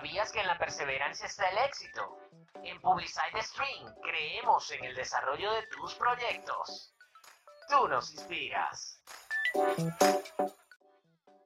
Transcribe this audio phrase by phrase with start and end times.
[0.00, 2.00] ¿Sabías que en la perseverancia está el éxito?
[2.64, 6.96] En Publicide Stream creemos en el desarrollo de tus proyectos.
[7.68, 9.04] Tú nos inspiras.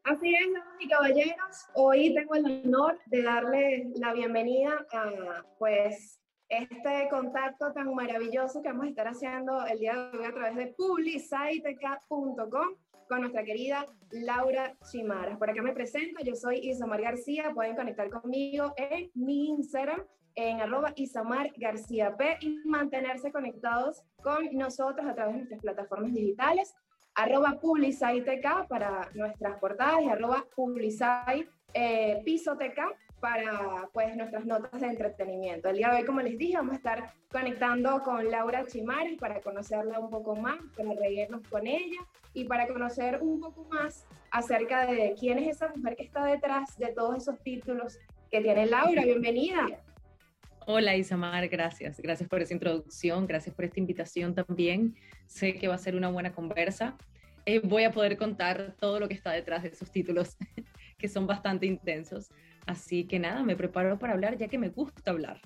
[0.04, 1.66] Así es, damas y caballeros.
[1.74, 8.68] Hoy tengo el honor de darle la bienvenida a pues este contacto tan maravilloso que
[8.68, 12.76] vamos a estar haciendo el día de hoy a través de publiciteca.com
[13.08, 15.38] con nuestra querida Laura Chimaras.
[15.38, 20.02] Por acá me presento, yo soy Isamar García, pueden conectar conmigo en mi Instagram
[20.36, 26.12] en arroba Isamar García P y mantenerse conectados con nosotros a través de nuestras plataformas
[26.12, 26.74] digitales,
[27.14, 32.88] arroba Publiciteca para nuestras portadas y arroba Publicite eh, Pisoteca
[33.24, 35.70] para pues nuestras notas de entretenimiento.
[35.70, 39.40] El día de hoy, como les dije, vamos a estar conectando con Laura Chimares para
[39.40, 44.84] conocerla un poco más, para reírnos con ella y para conocer un poco más acerca
[44.84, 47.98] de quién es esa mujer que está detrás de todos esos títulos
[48.30, 49.02] que tiene Laura.
[49.02, 49.68] Bienvenida.
[50.66, 51.98] Hola Isamar, gracias.
[52.02, 54.96] Gracias por esa introducción, gracias por esta invitación también.
[55.28, 56.98] Sé que va a ser una buena conversa.
[57.46, 60.36] Eh, voy a poder contar todo lo que está detrás de esos títulos,
[60.98, 62.30] que son bastante intensos.
[62.66, 65.40] Así que nada, me preparo para hablar ya que me gusta hablar.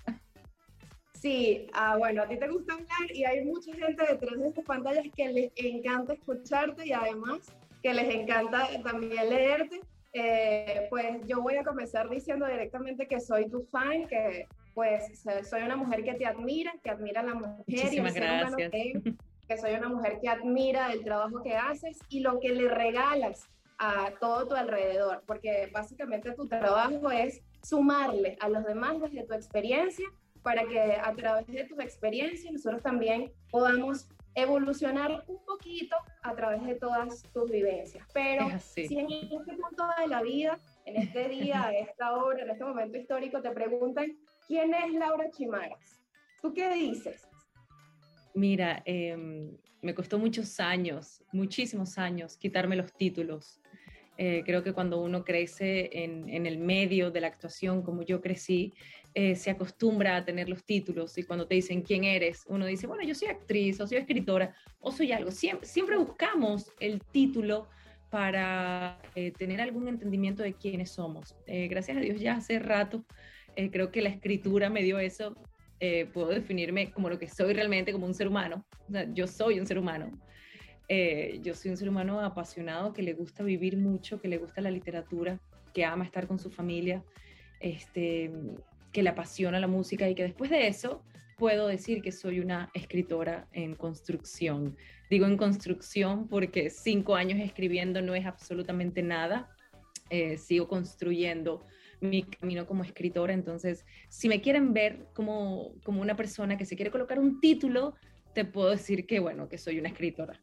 [1.15, 4.65] Sí, ah, bueno, a ti te gusta hablar y hay mucha gente detrás de estas
[4.65, 7.41] pantallas que les encanta escucharte y además
[7.83, 9.81] que les encanta también leerte.
[10.13, 15.63] Eh, pues yo voy a comenzar diciendo directamente que soy tu fan, que pues soy
[15.63, 18.71] una mujer que te admira, que admira a la mujer Muchísimas y gracias.
[18.71, 18.93] Que,
[19.49, 23.49] que soy una mujer que admira el trabajo que haces y lo que le regalas
[23.79, 29.35] a todo tu alrededor, porque básicamente tu trabajo es sumarle a los demás desde tu
[29.35, 30.07] experiencia
[30.43, 36.65] para que a través de tus experiencias nosotros también podamos evolucionar un poquito a través
[36.65, 38.07] de todas tus vivencias.
[38.13, 42.51] Pero si en este punto de la vida, en este día, a esta hora, en
[42.51, 46.01] este momento histórico, te preguntan, ¿quién es Laura Chimaras?
[46.41, 47.27] ¿Tú qué dices?
[48.35, 53.61] Mira, em, me costó muchos años, muchísimos años, quitarme los títulos.
[54.21, 58.75] Eh, creo que cuando uno crece en, el medio de la actuación, como yo crecí,
[59.15, 62.89] eh, se acostumbra a tener los títulos y cuando te dicen quién eres, uno dice,
[62.89, 65.31] bueno, yo soy actriz o soy escritora o soy algo.
[65.31, 67.69] Siempre, siempre buscamos el título
[68.11, 71.37] para eh, tener algún entendimiento de quiénes somos.
[71.47, 73.05] gracias a Dios ya hace rato
[73.73, 75.37] creo que la escritura me dio eso.
[76.13, 78.65] puedo definirme como lo que soy realmente, como un ser humano.
[79.15, 80.11] yo soy un ser humano.
[80.89, 84.63] Eh, yo soy un ser humano apasionado que le gusta vivir mucho, que le gusta
[84.63, 85.39] la literatura,
[85.75, 87.05] que ama estar con su familia,
[87.61, 88.33] este,
[88.91, 91.03] que le apasiona la música y que después de eso
[91.37, 94.77] puedo decir que soy una escritora en construcción.
[95.11, 99.51] Digo en construcción porque cinco años escribiendo no es absolutamente nada.
[100.11, 101.67] Eh, sigo construyendo
[102.01, 103.35] mi camino como escritora.
[103.35, 107.95] Entonces, si me quieren ver como, como una persona que se quiere colocar un título,
[108.35, 110.41] te puedo decir que, bueno, que soy una escritora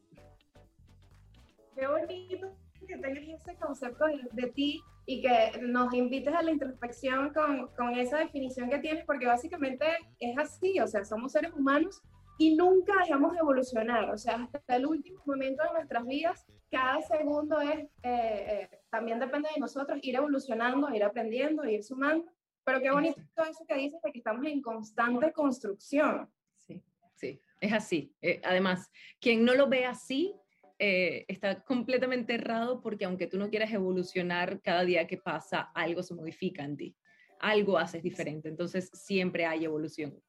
[1.76, 2.56] qué bonito
[2.88, 7.96] que tengas ese concepto de, ti y que nos invites a la introspección con, con,
[7.96, 9.86] esa definición que tienes, porque básicamente
[10.20, 12.02] es así, o sea, somos seres humanos
[12.38, 17.02] y nunca dejamos de evolucionar, o sea, hasta el último momento de nuestras vidas, cada
[17.02, 22.32] segundo es, eh, eh, también depende de nosotros ir evolucionando, ir aprendiendo, ir sumando,
[22.64, 26.30] pero qué bonito todo eso que dices de que estamos en constante construcción.
[26.58, 28.14] Sí, sí, es así.
[28.22, 30.36] Eh, además, quien no lo ve así,
[30.78, 36.04] eh, está completamente errado porque aunque tú no quieras evolucionar, cada día que pasa algo
[36.04, 36.96] se modifica en ti,
[37.40, 40.22] algo haces diferente, entonces siempre hay evolución.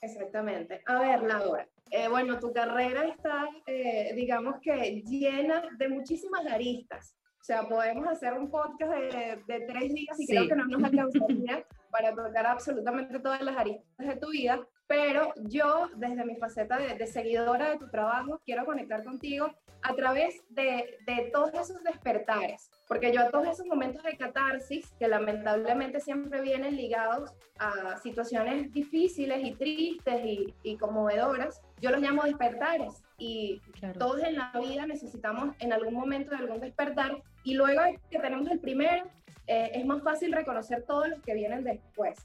[0.00, 0.80] Exactamente.
[0.86, 7.16] A ver, Laura, eh, bueno, tu carrera está, eh, digamos que llena de muchísimas aristas.
[7.40, 10.84] O sea, podemos hacer un podcast de, de tres días y creo que no nos
[10.84, 16.76] alcanzaría para tocar absolutamente todas las aristas de tu vida, pero yo desde mi faceta
[16.76, 19.48] de, seguidora de tu trabajo quiero conectar contigo
[19.82, 24.90] a través de, de, todos esos despertares, porque yo a todos esos momentos de catarsis
[24.98, 27.30] que lamentablemente siempre vienen ligados
[27.60, 33.62] a situaciones difíciles y tristes y, y conmovedoras, yo los llamo despertares y
[33.96, 37.80] todos en la vida necesitamos en algún momento de algún despertar y luego
[38.10, 39.04] que tenemos el primero,
[39.46, 42.18] eh, es más fácil reconocer todos los que vienen después.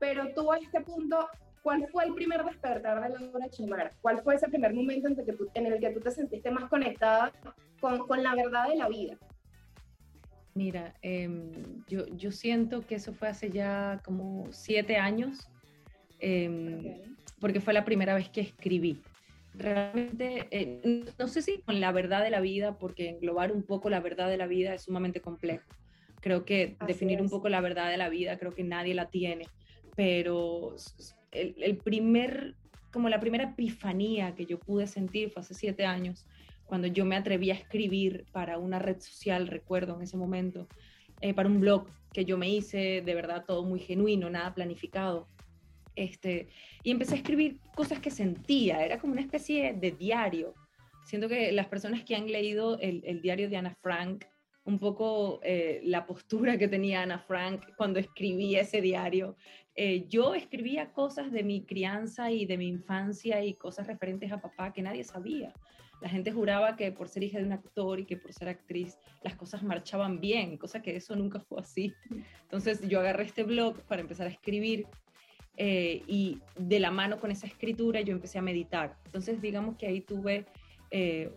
[0.00, 1.28] Pero tú a este punto
[1.62, 3.92] ¿Cuál fue el primer despertar de Laura Chimara?
[4.00, 5.18] ¿Cuál fue ese primer momento en,
[5.66, 7.32] el que tú te sentiste más conectada
[7.80, 9.18] con, con la verdad de la vida?
[10.58, 15.48] Mira, em, yo, yo, siento que eso fue hace ya como siete años,
[16.18, 17.00] em,
[17.40, 19.00] porque fue la primera vez que escribí.
[19.54, 23.88] Realmente, eh, no sé si con la verdad de la vida, porque englobar un poco
[23.88, 25.64] la verdad de la vida es sumamente complejo,
[26.20, 29.46] Creo que definir un poco la verdad de la vida, creo que nadie la tiene,
[29.94, 30.74] pero
[31.32, 32.54] el, primer,
[32.92, 36.26] como la primera epifanía que yo pude sentir fue hace siete años,
[36.64, 40.68] cuando yo me atreví a escribir para una red social, recuerdo en ese momento,
[41.20, 45.28] eh, para un blog que yo me hice, de verdad todo muy genuino, nada planificado.
[45.96, 46.48] Este,
[46.82, 50.54] y empecé a escribir cosas que sentía, era como una especie de diario.
[51.04, 54.24] Siento que las personas que han leído el, el diario de Ana Frank,
[54.68, 59.34] un poco eh, la postura que tenía Ana Frank cuando escribía ese diario.
[59.74, 64.42] Eh, yo escribía cosas de mi crianza y de mi infancia y cosas referentes a
[64.42, 65.54] papá que nadie sabía.
[66.02, 68.98] La gente juraba que por ser hija de un actor y que por ser actriz
[69.22, 71.94] las cosas marchaban bien, cosa que eso nunca fue así.
[72.42, 74.86] Entonces yo agarré este blog para empezar a escribir
[75.56, 78.98] eh, y de la mano con esa escritura yo empecé a meditar.
[79.06, 80.44] Entonces digamos que ahí tuve
[80.90, 81.30] eh,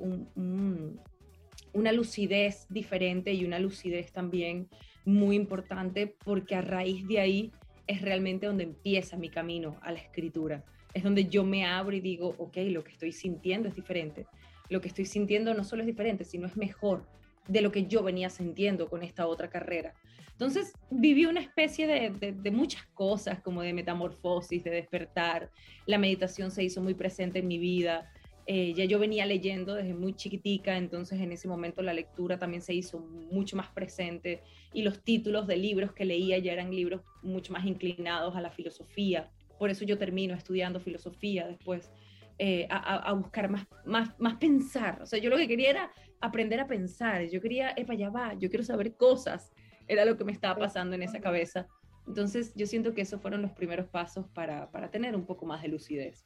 [1.74, 4.68] una lucidez diferente y una lucidez también
[5.06, 7.52] muy importante porque a raíz de ahí
[7.88, 10.64] es realmente donde empieza mi camino a la escritura.
[10.94, 14.28] Es donde yo me abro y digo, ok, lo que estoy sintiendo es diferente
[14.72, 17.06] lo que estoy sintiendo no solo es diferente, sino es mejor
[17.48, 19.94] de lo que yo venía sintiendo con esta otra carrera.
[20.32, 25.52] Entonces viví una especie de, muchas cosas, como de metamorfosis, de despertar.
[25.86, 28.10] La meditación se hizo muy presente en mi vida.
[28.48, 32.62] Eh, ya yo venía leyendo desde muy chiquitica, entonces en ese momento la lectura también
[32.62, 34.42] se hizo mucho más presente
[34.74, 38.50] y los títulos de libros que leía ya eran libros mucho más inclinados a la
[38.50, 39.30] filosofía.
[39.60, 41.92] Por eso yo termino estudiando filosofía después
[42.40, 45.00] eh, a, buscar más, más, más pensar.
[45.04, 47.30] O sea, yo lo que quería era aprender a pensar.
[47.30, 49.52] Yo quería, epa, ya va, yo quiero saber cosas.
[49.88, 51.68] Era lo que me estaba pasando en esa cabeza.
[52.08, 55.62] Entonces, yo siento que esos fueron los primeros pasos para, para tener un poco más
[55.62, 56.26] de lucidez.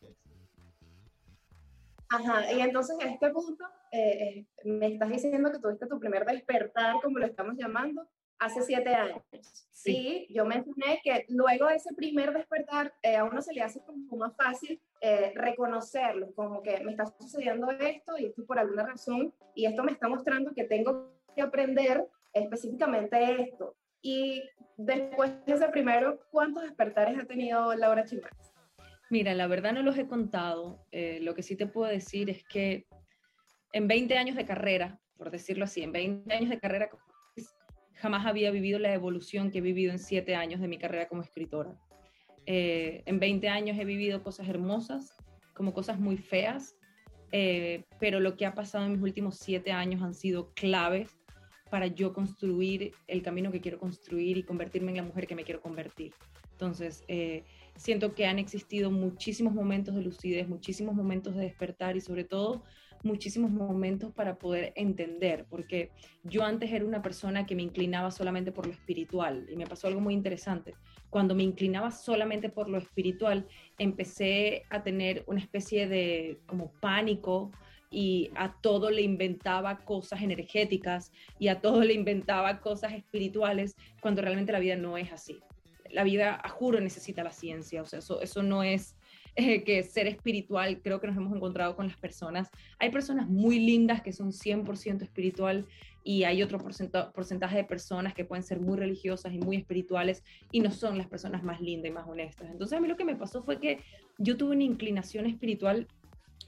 [2.15, 6.25] Ajá, y entonces a este punto eh, eh, me estás diciendo que tuviste tu primer
[6.25, 8.07] despertar, como lo estamos llamando,
[8.39, 9.21] hace siete años.
[9.71, 10.25] Sí.
[10.29, 14.17] Y yo mencioné que luego de ese primer despertar, a uno se le hace como
[14.17, 19.33] más fácil eh, reconocerlo, como que me está sucediendo esto y esto por alguna razón,
[19.53, 23.75] y esto me está mostrando que tengo que aprender específicamente esto.
[24.01, 24.43] Y
[24.77, 28.54] después de ese primero, ¿cuántos despertares ha tenido Laura Chimax?
[29.09, 30.85] Mira, la verdad no los he contado.
[30.91, 32.87] Eh, lo que sí te puedo decir es que
[33.71, 36.89] en 20 años de carrera, por decirlo así, en 20 años de carrera
[37.93, 41.21] jamás había vivido la evolución que he vivido en 7 años de mi carrera como
[41.21, 41.77] escritora.
[42.45, 45.15] Eh, en 20 años he vivido cosas hermosas,
[45.53, 46.75] como cosas muy feas,
[47.31, 51.19] eh, pero lo que ha pasado en mis últimos siete años han sido claves
[51.69, 55.43] para yo construir el camino que quiero construir y convertirme en la mujer que me
[55.43, 56.13] quiero convertir.
[56.51, 57.03] Entonces,
[57.75, 62.63] siento que han existido muchísimos momentos de lucidez, muchísimos momentos de despertar y sobre todo
[63.03, 65.91] muchísimos momentos para poder entender, porque
[66.23, 69.87] yo antes era una persona que me inclinaba solamente por lo espiritual y me pasó
[69.87, 70.73] algo muy interesante.
[71.09, 77.51] Cuando me inclinaba solamente por lo espiritual, empecé a tener una especie de como pánico
[77.91, 84.21] y a todo le inventaba cosas energéticas y a todo le inventaba cosas espirituales cuando
[84.21, 85.37] realmente la vida no es así.
[85.95, 88.95] La vida, a juro, necesita la ciencia, o sea, eso, eso no es
[89.37, 92.49] eh, que ser espiritual, creo que nos hemos encontrado con las personas.
[92.79, 95.65] Hay personas muy lindas que son 100% espiritual
[96.05, 100.61] y hay otro porcentaje de personas que pueden ser muy religiosas y muy espirituales y
[100.61, 102.49] no son las personas más lindas y más honestas.
[102.49, 103.79] Entonces a mí lo que me pasó fue que
[104.17, 105.87] yo tuve una inclinación espiritual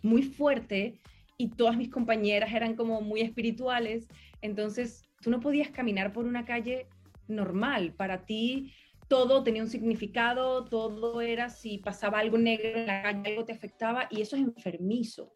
[0.02, 1.00] muy fuerte
[1.38, 4.08] y todas mis compañeras eran como muy espirituales,
[4.42, 6.88] entonces tú no podías caminar por una calle
[7.28, 7.94] normal.
[7.98, 8.72] Para ti
[9.08, 13.54] todo tenía un significado, todo era si pasaba algo negro en la calle, algo te
[13.54, 15.32] afectaba y eso es enfermizo.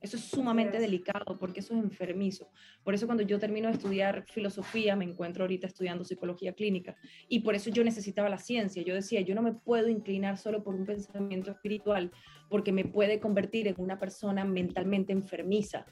[0.00, 2.48] Eso es sumamente delicado porque eso es enfermizo.
[2.84, 6.96] Por eso cuando yo termino de estudiar filosofía, me encuentro ahorita estudiando psicología clínica
[7.28, 8.82] y por eso yo necesitaba la ciencia.
[8.84, 12.12] Yo decía, yo no me puedo inclinar solo por un pensamiento espiritual
[12.48, 15.84] porque me puede convertir en una persona mentalmente enfermiza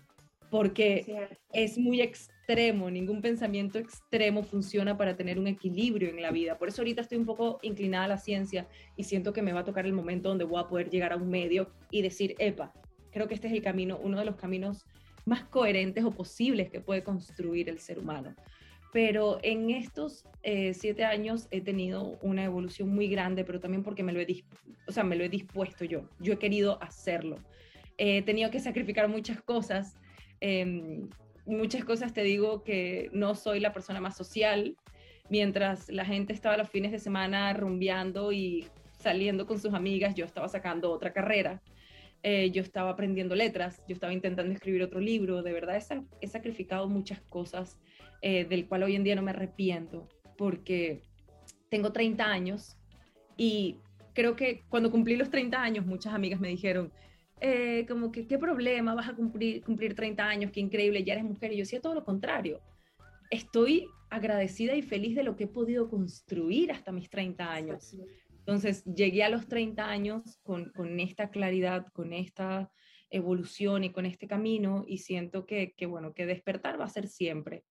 [0.50, 2.00] porque es muy
[2.46, 6.58] extremo, ningún pensamiento extremo funciona para tener un equilibrio en la vida.
[6.58, 9.60] Por eso ahorita estoy un poco inclinada a la ciencia y siento que me va
[9.60, 12.72] a tocar el momento donde voy a poder llegar a un medio y decir, epa,
[13.10, 14.84] creo que este es el camino, uno de los caminos
[15.24, 18.32] más coherentes o posibles que puede construir el ser humano.
[18.92, 24.04] Pero en estos eh, siete años he tenido una evolución muy grande, pero también porque
[24.04, 24.44] me lo, he
[24.86, 26.08] o sea, me lo he dispuesto yo.
[26.20, 27.38] Yo he querido hacerlo.
[27.98, 29.96] He tenido que sacrificar muchas cosas
[30.40, 31.08] Em,
[31.46, 34.76] muchas cosas te digo que no soy la persona más social,
[35.30, 38.66] mientras la gente estaba los fines de semana rumbeando y
[38.98, 41.62] saliendo con sus amigas, yo estaba sacando otra carrera.
[42.22, 45.80] Eh, yo estaba aprendiendo letras, yo estaba intentando escribir otro libro, de verdad
[46.20, 47.78] he, sacrificado muchas cosas
[48.20, 51.02] eh, del cual hoy en día no me arrepiento, porque
[51.68, 52.78] tengo 30 años
[53.36, 53.76] y
[54.12, 56.90] creo que cuando cumplí los 30 años muchas amigas me dijeron,
[57.40, 58.94] eh, como que, ¿qué problema?
[58.94, 61.52] Vas a cumplir, cumplir 30 años, qué increíble, ya eres mujer.
[61.52, 62.60] Y yo decía todo lo contrario.
[63.30, 67.96] Estoy agradecida y feliz de lo que he podido construir hasta mis 30 años.
[68.38, 72.70] Entonces, llegué a los 30 años con, con esta claridad, con esta
[73.10, 77.08] evolución y con este camino y siento que, que, bueno, que despertar va a ser
[77.08, 77.64] siempre.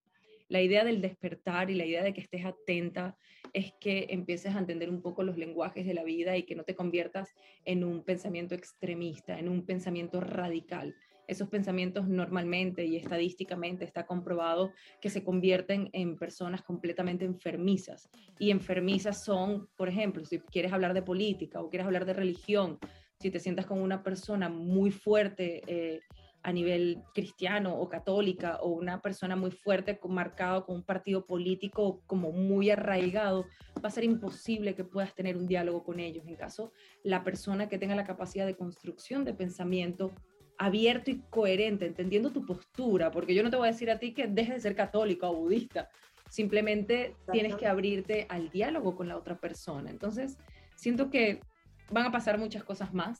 [0.47, 3.17] La idea del despertar y la idea de que estés atenta
[3.53, 6.63] es que empieces a entender un poco los lenguajes de la vida y que no
[6.63, 7.33] te conviertas
[7.63, 10.95] en un pensamiento extremista, en un pensamiento radical.
[11.27, 14.71] Esos pensamientos normalmente y estadísticamente está comprobado
[15.01, 18.09] que se convierten en personas completamente enfermizas.
[18.37, 22.77] Y enfermizas son, por ejemplo, si quieres hablar de política o quieres hablar de religión,
[23.19, 26.01] si te sientas con una persona muy fuerte, eh,
[26.45, 32.03] a nivel cristiano o católica o una persona muy fuerte, marcado con un partido político
[32.05, 33.45] como muy arraigado,
[33.83, 36.23] va a ser imposible que puedas tener un diálogo con ellos.
[36.27, 36.71] En caso,
[37.01, 40.13] la persona que tenga la capacidad de construcción de pensamiento
[40.59, 44.13] abierto y coherente, entendiendo tu postura, porque yo no te voy a decir a ti
[44.13, 45.89] que dejes de ser católico o budista,
[46.29, 49.89] simplemente tienes que abrirte al diálogo con la otra persona.
[49.89, 50.37] Entonces,
[50.75, 51.39] siento que
[51.89, 53.17] van a pasar muchas cosas más.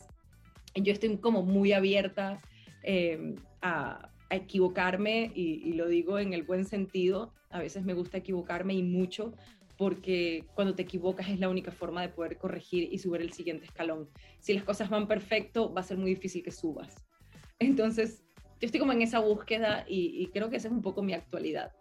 [0.75, 2.39] Yo estoy como muy abierta
[2.87, 7.33] Em, a, equivocarme y, lo digo en el buen sentido.
[7.49, 9.33] A veces me gusta equivocarme y mucho
[9.77, 13.65] porque cuando te equivocas es la única forma de poder corregir y subir el siguiente
[13.65, 14.09] escalón.
[14.39, 16.95] Si las cosas van perfecto, va a ser muy difícil que subas.
[17.59, 18.23] Entonces,
[18.59, 21.71] yo estoy como en esa búsqueda y, creo que esa es un poco mi actualidad.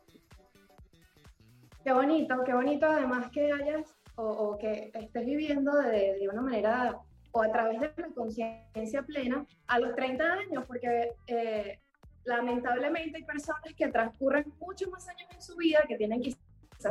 [1.82, 6.98] Qué bonito, qué bonito además que hayas o, que estés viviendo de, de, una manera
[7.34, 11.80] o a través de la conciencia plena a los 30 años, porque eh,
[12.24, 16.38] lamentablemente hay personas que transcurren muchos más años en su vida, que tienen quizás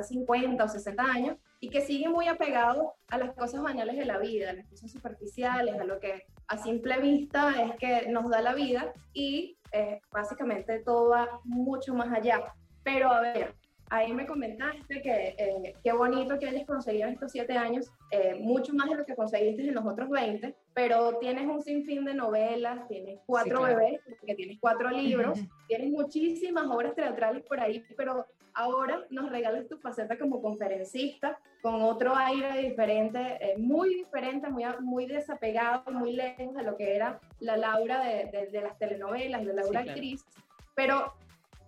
[0.09, 4.17] 50 o 60 años y que siguen muy apegados a las cosas banales de la
[4.17, 8.41] vida, a las cosas superficiales, a lo que a simple vista es que nos da
[8.41, 12.53] la vida y eh, básicamente todo va mucho más allá.
[12.83, 13.55] Pero a ver,
[13.93, 18.33] ahí me comentaste que eh, qué bonito que hayas conseguido en estos siete años, eh,
[18.39, 22.15] mucho más de lo que conseguiste en los otros 20, pero tienes un sinfín de
[22.15, 28.25] novelas, tienes cuatro bebés, porque tienes cuatro libros, tienes muchísimas obras teatrales por ahí, pero
[28.55, 34.63] ahora nos regalas tu faceta como conferencista con otro aire diferente, eh, muy diferente, muy,
[34.79, 39.53] muy desapegado, muy lejos de lo que era la Laura de, de, las telenovelas, la
[39.53, 40.25] Laura actriz,
[40.73, 41.13] pero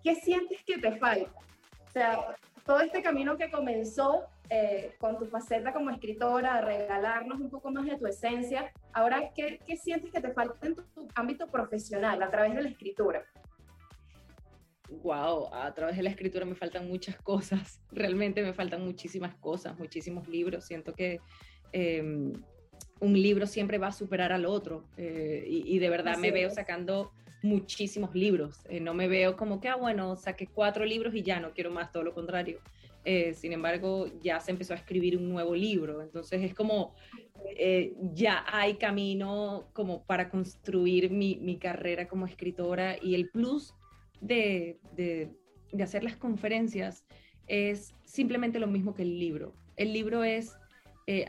[0.04, 1.46] ¿qué sientes que te falta?
[1.96, 2.36] O sea,
[2.66, 7.86] todo este camino que comenzó eh, con tu faceta como escritora, regalarnos un poco más
[7.86, 10.84] de tu esencia, ahora, ¿qué, ¿qué, sientes que te falta en tu,
[11.16, 13.24] ámbito profesional a través de la escritura?
[14.90, 19.80] Wow, a través de la escritura me faltan muchas cosas, realmente me faltan muchísimas cosas,
[19.80, 20.66] muchísimos libros.
[20.66, 21.22] Siento que
[21.72, 22.34] em,
[23.00, 27.14] un libro siempre va a superar al otro eh, y, de verdad me veo sacando
[27.46, 28.60] muchísimos libros.
[28.70, 31.72] Eh, no me veo como que, ah, bueno, saqué cuatro libros y ya no quiero
[31.72, 32.60] más, todo lo contrario.
[33.06, 36.02] Eh, sin embargo, ya se empezó a escribir un nuevo libro.
[36.02, 36.96] Entonces es como,
[37.58, 43.76] eh, ya hay camino como para construir mi, mi, carrera como escritora y el plus
[44.22, 45.30] de, de,
[45.72, 47.06] de hacer las conferencias
[47.48, 49.54] es simplemente lo mismo que el libro.
[49.76, 50.58] El libro es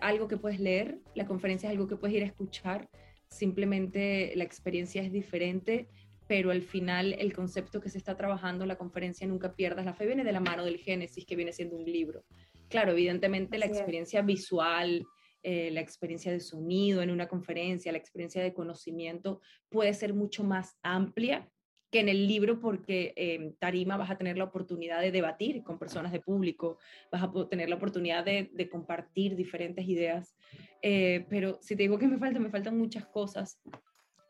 [0.00, 2.88] algo que puedes leer, la conferencia es algo que puedes ir a escuchar,
[3.28, 5.88] simplemente la experiencia es diferente,
[6.26, 9.95] pero al final el concepto que se está trabajando en la conferencia Nunca pierdas la
[9.95, 12.25] fe viene de la mano del Génesis, que viene siendo un libro.
[12.68, 15.06] Claro, evidentemente la experiencia visual,
[15.42, 20.42] eh, la experiencia de sonido en una conferencia, la experiencia de conocimiento puede ser mucho
[20.42, 21.49] más amplia
[21.90, 25.78] que en el libro porque en Tarima vas a tener la oportunidad de debatir con
[25.78, 26.78] personas de público,
[27.12, 30.35] vas a tener la oportunidad de, compartir diferentes ideas.
[30.83, 33.61] Eh, pero si te digo que me falta, me faltan muchas cosas.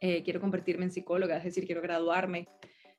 [0.01, 2.49] Eh, quiero convertirme en psicóloga, es decir, quiero graduarme,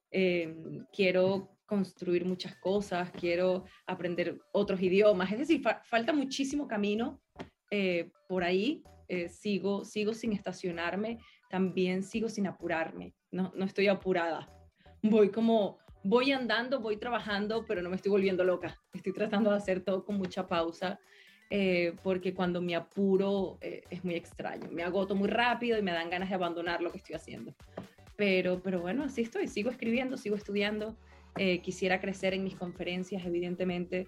[0.10, 7.22] em, quiero construir muchas cosas, quiero aprender otros idiomas, es decir, falta muchísimo camino
[7.70, 13.88] eh, por ahí, eh, sigo, sigo sin estacionarme, también sigo sin apurarme, no, no estoy
[13.90, 14.50] apurada,
[15.04, 19.58] voy como, voy andando, voy trabajando, pero no me estoy volviendo loca, estoy tratando de
[19.58, 21.00] hacer todo con mucha pausa
[21.50, 25.92] eh, porque cuando me apuro eh, es muy extraño, me agoto muy rápido y me
[25.92, 27.54] dan ganas de abandonar lo que estoy haciendo.
[28.16, 30.98] Pero, pero bueno, así estoy, sigo escribiendo, sigo estudiando,
[31.38, 34.08] eh, quisiera crecer en mis conferencias, evidentemente,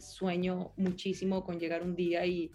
[0.00, 2.50] sueño muchísimo con llegar un día y,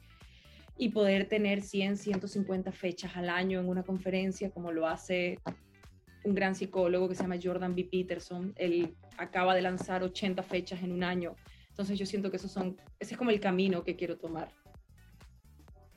[0.77, 5.39] y poder tener 100, 150 fechas al año en una conferencia, como lo hace
[6.23, 7.87] un gran psicólogo que se llama Jordan B.
[7.91, 8.53] Peterson.
[8.57, 11.35] Él acaba de lanzar 80 fechas en un año
[11.77, 14.47] Entonces yo siento que esos son, ese es como el camino que quiero tomar.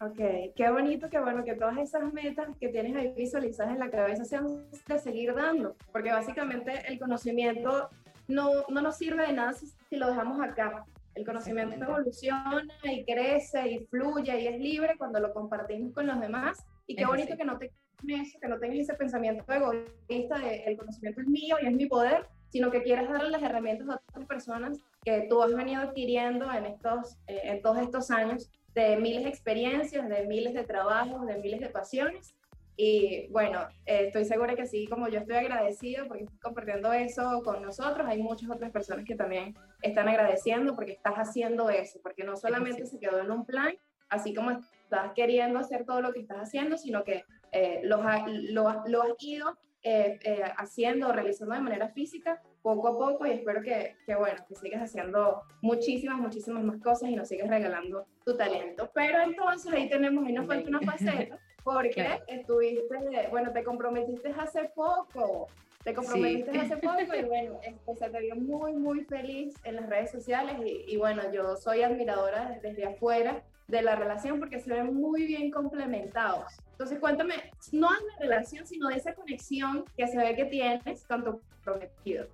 [0.03, 0.19] Ok,
[0.55, 4.27] qué bonito, qué bueno que todas esas metas que tienes ahí visualizadas en la cabeza
[4.27, 4.47] sean
[4.87, 7.89] de seguir dando, porque básicamente el conocimiento
[8.29, 10.85] no, no nos sirve de nada si, si lo dejamos acá.
[11.15, 16.21] El conocimiento evoluciona y crece y fluye y es libre cuando lo compartimos con los
[16.21, 16.63] demás.
[16.87, 17.73] Y qué bonito que no te
[18.07, 21.87] eso, que no tengas ese pensamiento egoísta de el conocimiento es mío y es mi
[21.87, 26.51] poder, sino que quieras darle las herramientas a otras personas que tú has venido adquiriendo
[26.53, 31.27] en, estos, eh, en todos estos años de miles de experiencias, de miles de trabajos,
[31.27, 32.35] de miles de pasiones.
[32.77, 37.43] Y bueno, eh, estoy segura que sí, como yo estoy agradecido porque estoy compartiendo eso
[37.45, 42.25] con nosotros, hay muchas otras personas que también están agradeciendo porque estás haciendo eso, porque
[42.25, 43.75] no solamente se quedó en un plan,
[44.09, 48.69] así como estás queriendo hacer todo lo que estás haciendo, sino que eh, lo, lo,
[48.69, 48.87] has
[49.21, 54.15] ido eh, eh, haciendo, realizando de manera física, poco a poco, y espero que, que,
[54.15, 58.91] bueno, que sigas haciendo muchísimas, muchísimas más cosas y nos sigas regalando tu talento.
[58.95, 64.71] Pero entonces ahí tenemos, ahí nos falta una faceta, porque estuviste, bueno, te comprometiste hace
[64.75, 65.49] poco,
[65.85, 69.89] te comprometiste hace poco y bueno, este, se te vio muy, muy feliz en las
[69.89, 74.73] redes sociales y, y bueno, yo soy admiradora desde afuera de la relación porque se
[74.73, 76.53] ven muy bien complementados.
[76.73, 77.35] Entonces, cuéntame,
[77.73, 81.41] no de la relación, sino de esa conexión que se ve que tienes con tu
[81.63, 82.27] prometido.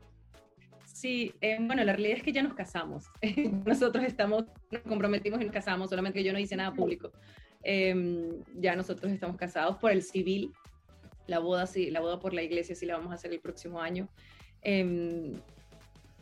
[0.96, 3.04] Sí, eh, bueno, la realidad es que ya nos casamos.
[3.66, 7.12] nosotros estamos, nos comprometimos y nos casamos, solamente que yo no hice nada público.
[7.62, 10.54] Em, ya nosotros estamos casados por el civil.
[11.26, 13.78] La boda sí, la boda por la iglesia sí la vamos a hacer el próximo
[13.78, 14.08] año.
[14.62, 15.34] Em,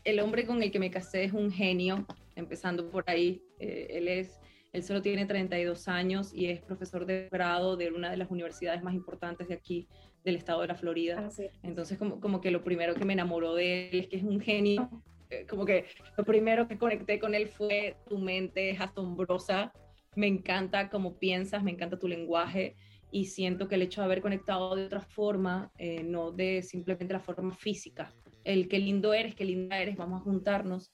[0.02, 2.04] el hombre con el que me casé es un genio,
[2.35, 3.45] empezando por ahí.
[3.61, 4.40] Eh, él es
[4.73, 8.83] él solo tiene 32 años y es profesor de grado de una de las universidades
[8.83, 9.87] más importantes de aquí,
[10.25, 11.28] del estado de la Florida.
[11.62, 14.40] Entonces, como, como que lo primero que me enamoró de él es que es un
[14.40, 14.90] genio.
[15.31, 15.85] Eh, como que
[16.16, 19.73] lo primero que conecté con él fue tu mente es asombrosa.
[20.16, 22.76] Me encanta cómo piensas, me encanta tu lenguaje
[23.10, 27.15] y siento que el hecho de haber conectado de otra forma, eh, no de simplemente
[27.15, 30.93] la forma física, el qué lindo eres, qué linda eres, vamos a juntarnos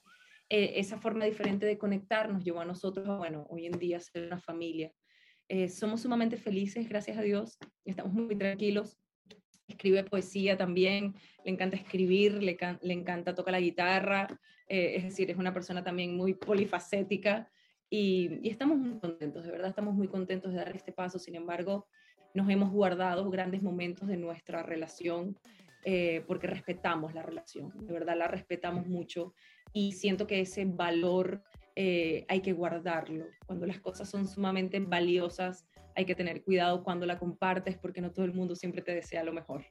[0.53, 4.41] eh, esa forma diferente de conectarnos llevó a nosotros, bueno, hoy en día ser una
[4.41, 4.93] familia.
[5.49, 8.99] Eh, somos sumamente felices, gracias a Dios, estamos muy tranquilos.
[9.71, 14.29] Escribe poesía también, le encanta escribir, le, le encanta tocar la guitarra,
[14.69, 17.49] eh, es decir, es una persona también muy polifacética
[17.89, 21.19] y, estamos muy contentos, de verdad estamos muy contentos de dar este paso.
[21.19, 21.87] Sin embargo,
[22.35, 25.37] nos hemos guardado grandes momentos de nuestra relación
[26.27, 29.33] porque respetamos la relación, de verdad la respetamos mucho
[29.73, 31.43] y siento que ese valor
[31.77, 33.27] eh, hay que guardarlo.
[33.47, 35.67] Cuando las cosas son sumamente valiosas,
[36.01, 39.23] hay que tener cuidado cuando la compartes porque no todo el mundo siempre te desea
[39.23, 39.65] lo mejor.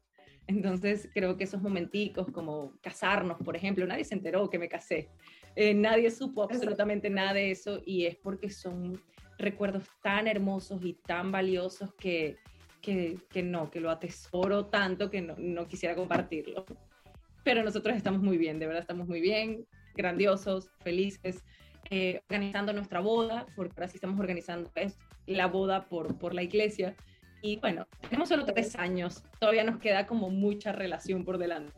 [0.48, 5.10] Entonces creo que esos momenticos como casarnos, por ejemplo, nadie se enteró que me casé,
[5.56, 9.00] eh, nadie supo absolutamente nada de eso y es porque son
[9.38, 12.38] recuerdos tan hermosos y tan valiosos que,
[12.82, 16.66] que, que no, que lo atesoro tanto que no, no quisiera compartirlo.
[17.44, 19.66] Pero nosotros estamos muy bien, de verdad estamos muy bien
[19.96, 21.44] grandiosos, felices,
[21.90, 24.72] eh, organizando nuestra boda, porque ahora sí estamos organizando
[25.36, 26.96] la boda por, por la iglesia.
[27.42, 31.74] Y bueno, tenemos solo tres años, todavía nos queda como mucha relación por delante.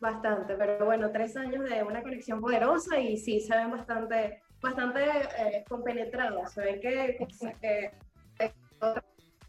[0.00, 5.00] Bastante, pero bueno, tres años de una conexión poderosa y sí, se ven bastante, bastante
[5.02, 6.52] eh, compenetrados.
[6.52, 7.18] Se ve que,
[7.60, 7.90] que,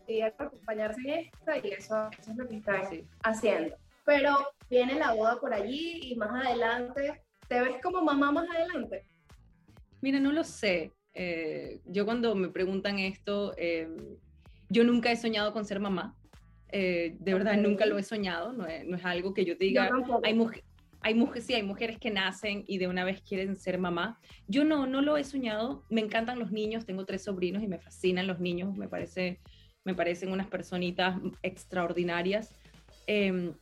[0.08, 2.82] que acompañarse en esta y eso, eso es lo que están
[3.24, 3.76] haciendo
[4.10, 4.36] pero
[4.72, 9.06] viene la boda por allí y más adelante, ¿te ves como mamá más adelante?
[10.02, 10.92] Mira, no lo sé.
[11.14, 13.88] Eh, yo cuando me preguntan esto, eh,
[14.70, 16.16] yo nunca he soñado con ser mamá.
[16.72, 18.54] Eh, de verdad, nunca lo he soñado.
[18.54, 19.90] No es, no es algo que yo te diga.
[20.24, 20.66] hay, mujeres,
[21.02, 24.20] hay mujeres, sí, hay mujeres que nacen y de una vez quieren ser mamá.
[24.48, 25.84] Yo no, no lo he soñado.
[25.90, 26.86] Me encantan los niños.
[26.86, 28.78] Tengo tres sobrinos y me fascinan los niños.
[28.78, 29.40] Me parece,
[29.84, 32.56] me parecen unas personitas extraordinarias.
[33.08, 33.54] Em,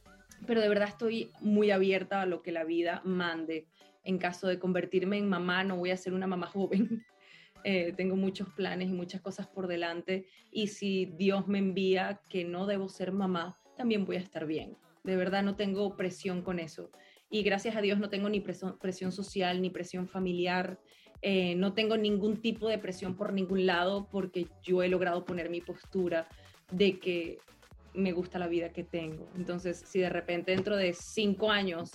[0.45, 3.67] pero de verdad estoy muy abierta a lo que la vida mande.
[4.03, 7.05] En caso de convertirme en mamá, no voy a ser una mamá joven.
[7.69, 12.45] Eh, tengo muchos planes y muchas cosas por delante y si Dios me envía que
[12.45, 14.77] no debo ser mamá, también voy a estar bien.
[15.03, 16.91] De verdad no tengo presión con eso.
[17.30, 20.80] Y gracias a Dios no tengo ni presión, social ni presión familiar.
[21.21, 25.49] Eh, no tengo ningún tipo de presión por ningún lado porque yo he logrado poner
[25.49, 26.25] mi postura
[26.71, 27.38] de que
[27.93, 29.27] me gusta la vida que tengo.
[29.36, 31.91] Entonces, si de repente dentro de cinco años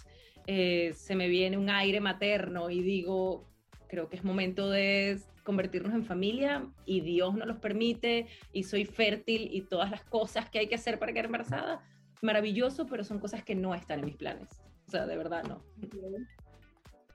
[0.47, 3.49] eh, se me viene un aire materno y digo,
[3.93, 8.87] creo que es momento de convertirnos en familia y Dios nos los permite y soy
[8.87, 11.85] fértil y todas las cosas que hay que hacer para quedar embarazada,
[12.23, 14.49] maravilloso, pero son cosas que no están en mis planes.
[14.89, 15.63] O sea, de verdad no.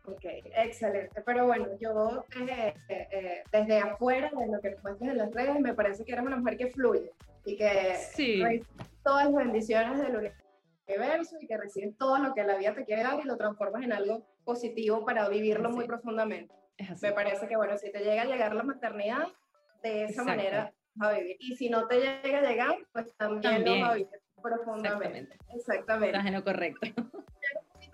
[0.06, 0.24] Ok,
[0.56, 1.20] excelente.
[1.26, 5.60] Pero bueno, yo eh, eh, desde afuera, de lo que nos muestras en las redes,
[5.60, 7.12] me parece que eres una mujer que fluye
[7.44, 8.44] y que sí.
[9.04, 10.32] todas las bendiciones del
[10.88, 13.82] universo y que recibes todo lo que la vida te quiere dar y lo transformas
[13.84, 16.54] en algo positivo para vivirlo muy profundamente.
[17.02, 19.28] Me parece que, bueno, si te llega a llegar la maternidad,
[19.82, 21.38] de esa manera vas a vivir.
[21.40, 24.10] Y si no te llega a llegar, pues también, lo vas a vivir
[24.42, 25.38] profundamente.
[25.56, 25.56] Exactamente.
[25.56, 26.18] Exactamente.
[26.18, 26.88] Estás en lo correcto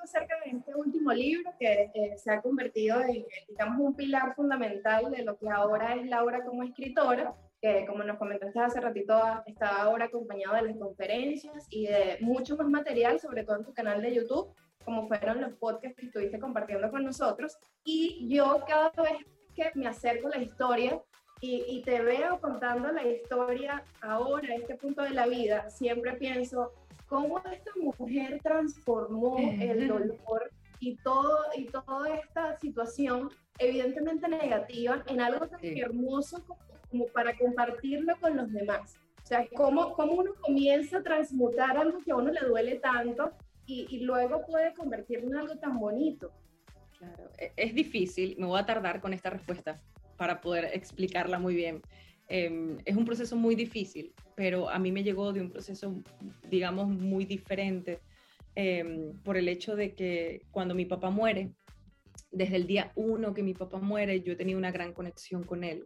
[0.03, 5.09] acerca de este último libro que eh, se ha convertido en, digamos, un pilar fundamental
[5.11, 9.81] de lo que ahora es Laura como escritora, que como nos comentaste hace ratito, está
[9.81, 14.01] ahora acompañado de las conferencias y de mucho más material, sobre todo en tu canal
[14.01, 17.57] de YouTube, como fueron los podcasts que estuviste compartiendo con nosotros.
[17.83, 20.99] Y yo cada vez que me acerco a la historia
[21.41, 26.13] y, y, te veo contando la historia ahora, a este punto de la vida, siempre
[26.13, 26.71] pienso,
[27.13, 35.21] cómo esta mujer transformó el dolor y, todo, y toda esta situación evidentemente negativa en
[35.21, 36.43] algo tan hermoso
[36.89, 38.95] como, para compartirlo con los demás.
[39.23, 43.31] O sea, cómo, cómo uno comienza a transmutar algo que a uno le duele tanto
[43.65, 46.31] y, y luego puede convertirlo en algo tan bonito.
[46.97, 49.81] Claro, e, es difícil, me voy a tardar con esta respuesta
[50.17, 51.81] para poder explicarla muy bien.
[52.27, 56.01] Em, es un proceso muy difícil, pero a mí me llegó de un proceso,
[56.49, 57.99] digamos, muy diferente
[58.55, 61.51] em, por el hecho de que cuando mi papá muere,
[62.31, 65.63] desde el día uno que mi papá muere, yo he tenido una gran conexión con
[65.63, 65.85] él.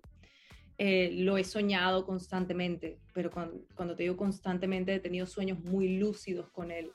[0.78, 6.50] Eh, lo he soñado constantemente, pero cuando te digo constantemente, he tenido sueños muy lúcidos
[6.52, 6.92] con él.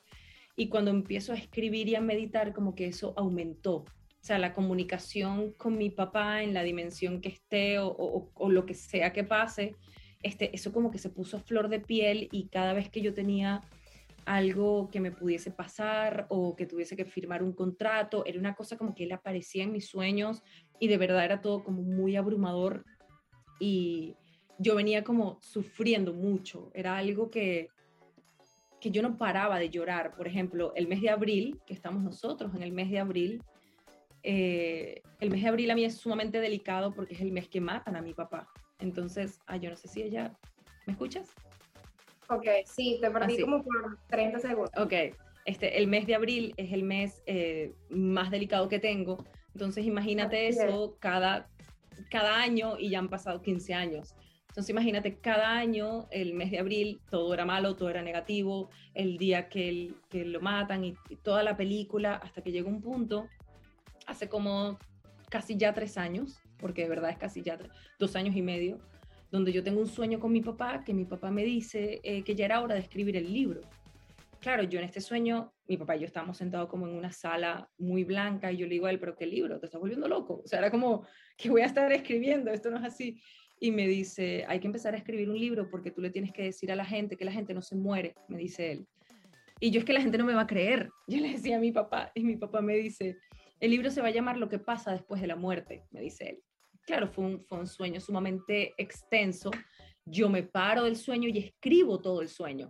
[0.56, 3.84] Y cuando empiezo a escribir y a meditar, como que eso aumentó.
[4.22, 8.74] O sea, la comunicación con mi papá en la dimensión que esté o, lo que
[8.74, 9.74] sea que pase,
[10.22, 13.62] este, eso como que se puso flor de piel y cada vez que yo tenía
[14.24, 18.76] algo que me pudiese pasar o que tuviese que firmar un contrato, era una cosa
[18.76, 20.42] como que él aparecía en mis sueños
[20.78, 22.84] y de verdad era todo como muy abrumador
[23.58, 24.14] y
[24.58, 27.70] yo venía como sufriendo mucho, era algo que,
[28.82, 30.16] que yo no paraba de llorar.
[30.16, 33.40] Por ejemplo, el mes de abril, que estamos nosotros en el mes de abril,
[34.24, 37.60] eh, el mes de abril a mí es sumamente delicado porque es el mes que
[37.60, 38.48] matan a mi papá.
[38.80, 40.36] Entonces, ah, yo no sé si ella...
[40.84, 41.30] ¿Me escuchas?
[42.28, 44.72] Ok, sí, te perdí como por 30 segundos.
[44.76, 44.92] Ok,
[45.44, 49.24] este, el mes de abril es el mes eh, más delicado que tengo.
[49.54, 51.48] Entonces, imagínate eso cada,
[52.10, 54.16] cada año y ya han pasado 15 años.
[54.52, 59.16] Entonces, imagínate, cada año, el mes de abril, todo era malo, todo era negativo, el
[59.16, 63.28] día que, que lo matan y, y, toda la película, hasta que llega un punto
[64.06, 64.78] hace como
[65.30, 67.58] casi ya tres años, porque de verdad es casi ya
[67.98, 68.78] dos años y medio,
[69.30, 72.34] donde yo tengo un sueño con mi papá, que mi papá me dice eh, que
[72.34, 73.62] ya era hora de escribir el libro.
[74.38, 77.70] Claro, yo en este sueño, mi papá y yo estábamos sentados como en una sala
[77.78, 79.58] muy blanca y yo le digo a él, pero ¿qué libro?
[79.58, 80.42] Te estás volviendo loco.
[80.44, 82.50] O sea, era como, que voy a estar escribiendo?
[82.50, 83.20] Esto no es así.
[83.62, 86.42] Y me dice, hay que empezar a escribir un libro porque tú le tienes que
[86.42, 88.88] decir a la gente que la gente no se muere, me dice él.
[89.60, 90.90] Y yo es que la gente no me va a creer.
[91.06, 93.18] Yo le decía a mi papá y mi papá me dice,
[93.60, 96.30] el libro se va a llamar Lo que pasa después de la muerte, me dice
[96.30, 96.42] él.
[96.84, 99.52] Claro, fue un, fue un sueño sumamente extenso.
[100.04, 102.68] Yo me paro del sueño y escribo todo el sueño.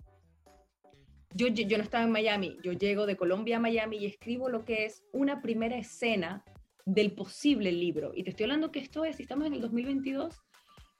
[1.34, 4.66] Yo, yo, no estaba en Miami, yo llego de Colombia a Miami y escribo lo
[4.66, 6.44] que es una primera escena
[6.84, 8.12] del posible libro.
[8.14, 10.38] Y te estoy hablando que esto es, si estamos en el 2022,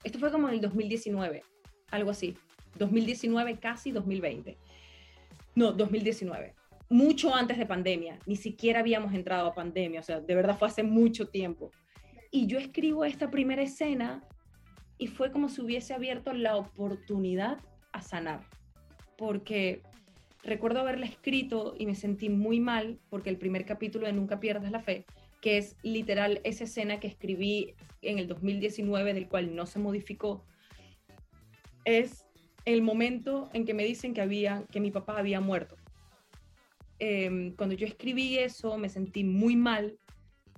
[0.04, 1.42] esto fue como en el 2019,
[1.90, 2.36] algo así.
[2.78, 4.56] 2019, casi 2020.
[5.54, 6.54] No, 2019
[6.92, 10.68] mucho antes de pandemia, ni siquiera habíamos entrado a pandemia, o sea, de verdad fue
[10.68, 11.70] hace mucho tiempo.
[12.30, 14.22] Y yo escribo esta primera escena
[14.98, 17.58] y fue como si hubiese abierto la oportunidad
[17.92, 18.42] a sanar,
[19.16, 19.82] porque
[20.44, 24.70] recuerdo haberla escrito y me sentí muy mal porque el primer capítulo de Nunca pierdas
[24.70, 25.06] la fe,
[25.42, 30.46] que es literal esa escena que escribí en el 2019 del cual no se modificó,
[31.85, 32.24] es
[32.64, 35.76] el momento en que me dicen que había que mi papá había muerto
[37.05, 39.98] Em, cuando yo escribí eso me sentí muy mal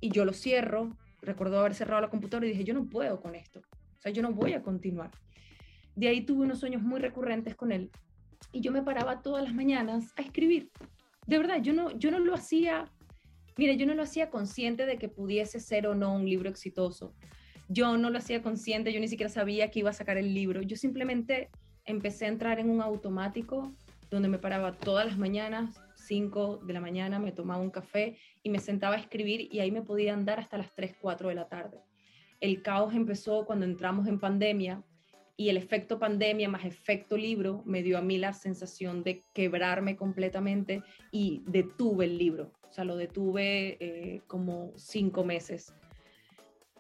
[0.02, 0.94] y yo lo cierro.
[1.22, 3.60] Recuerdo haber cerrado la computadora y dije, yo no puedo con esto.
[3.60, 5.10] O sea, yo no voy a continuar.
[5.96, 7.90] De ahí tuve unos sueños muy recurrentes con él
[8.52, 10.70] y yo me paraba todas las mañanas a escribir.
[11.26, 12.92] De verdad, yo no, yo no lo hacía,
[13.56, 17.14] mire, yo no lo hacía consciente de que pudiese ser o no un libro exitoso.
[17.68, 20.62] Yo no lo hacía consciente, yo ni siquiera sabía que iba a sacar el libro.
[20.62, 21.50] Yo simplemente
[21.84, 23.74] empecé a entrar en un automático
[24.10, 28.50] donde me paraba todas las mañanas, 5 de la mañana, me tomaba un café y
[28.50, 31.48] me sentaba a escribir y ahí me podía andar hasta las 3, 4 de la
[31.48, 31.80] tarde.
[32.40, 34.84] El caos empezó cuando entramos en pandemia
[35.36, 39.96] y el efecto pandemia más efecto libro me dio a mí la sensación de quebrarme
[39.96, 42.52] completamente y detuve el libro.
[42.74, 45.72] Sea, lo detuve eh, como cinco meses.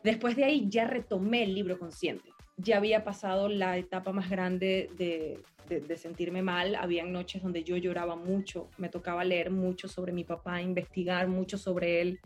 [0.02, 2.30] Después de ahí ya retomé el libro consciente.
[2.56, 6.74] Ya había pasado la etapa más grande de, de, sentirme mal.
[6.74, 11.58] Habían noches donde yo lloraba mucho, me tocaba leer mucho sobre mi papá, investigar mucho
[11.58, 12.18] sobre él.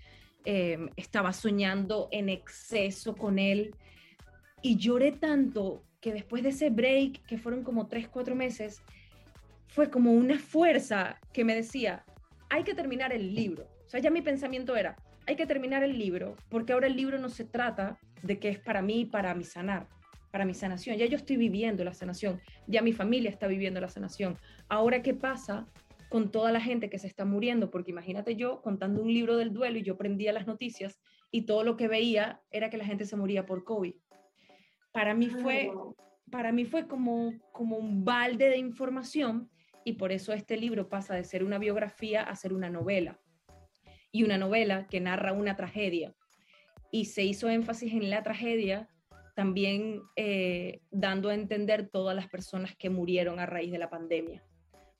[0.47, 3.75] Em, estaba soñando en exceso con él
[4.63, 8.81] y lloré tanto que después de ese break, que fueron como tres, cuatro meses,
[9.67, 12.07] fue como una fuerza que me decía,
[12.51, 13.69] hay que terminar el libro.
[13.87, 17.19] O sea, ya mi pensamiento era, hay que terminar el libro, porque ahora el libro
[17.19, 19.89] no se trata de que es para mí, para mi sanar,
[20.31, 20.97] para mi sanación.
[20.97, 24.37] Ya yo estoy viviendo la sanación, ya mi familia está viviendo la sanación.
[24.69, 25.67] Ahora, ¿qué pasa
[26.09, 27.71] con toda la gente que se está muriendo?
[27.71, 31.65] Porque imagínate yo contando un libro del duelo y yo prendía las noticias y todo
[31.65, 33.95] lo que veía era que la gente se moría por COVID
[34.93, 35.71] para mí fue,
[36.31, 39.49] para mí fue como, como un balde de información
[39.85, 43.21] y por eso este libro pasa de ser una biografía a ser una novela.
[44.11, 46.15] Y una novela que narra una tragedia.
[46.91, 48.89] Y se hizo énfasis en la tragedia,
[49.35, 54.43] también eh, dando a entender todas las personas que murieron a raíz de la pandemia.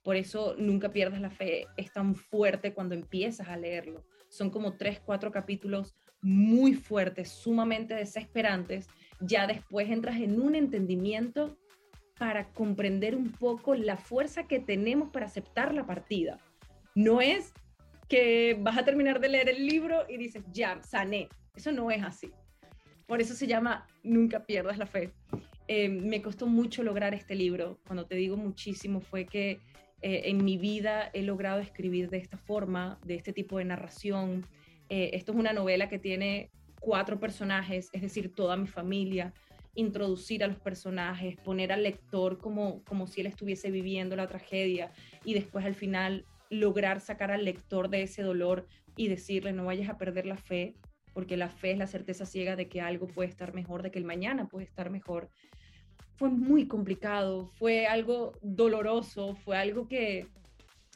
[0.03, 4.05] Por eso nunca pierdas la fe, es tan fuerte cuando empiezas a leerlo.
[4.29, 8.87] Son como tres, cuatro capítulos muy fuertes, sumamente desesperantes,
[9.19, 11.57] ya después entras en un entendimiento
[12.19, 16.37] para comprender un poco la fuerza que tenemos para aceptar la partida.
[16.93, 17.53] No es
[18.09, 21.29] que vas a terminar de leer el libro y dices, ya, sané.
[21.55, 22.31] Eso no es así.
[23.07, 25.13] Por eso se llama Nunca pierdas la fe.
[25.67, 27.79] Eh, me costó mucho lograr este libro.
[27.87, 29.59] Cuando te digo muchísimo fue que
[30.01, 34.45] eh, en mi vida he logrado escribir de esta forma, de este tipo de narración.
[34.89, 36.51] Eh, esto es una novela que tiene
[36.81, 39.33] cuatro personajes, es decir, toda mi familia,
[39.79, 44.91] introducir a los personajes, poner al lector como, como si él estuviese viviendo la tragedia
[45.23, 49.89] y después al final lograr sacar al lector de ese dolor y decirle no vayas
[49.89, 50.75] a perder la fe,
[51.13, 53.99] porque la fe es la certeza ciega de que algo puede estar mejor, de que
[53.99, 55.29] el mañana puede estar mejor.
[56.15, 60.27] Fue muy complicado, fue algo doloroso, fue algo que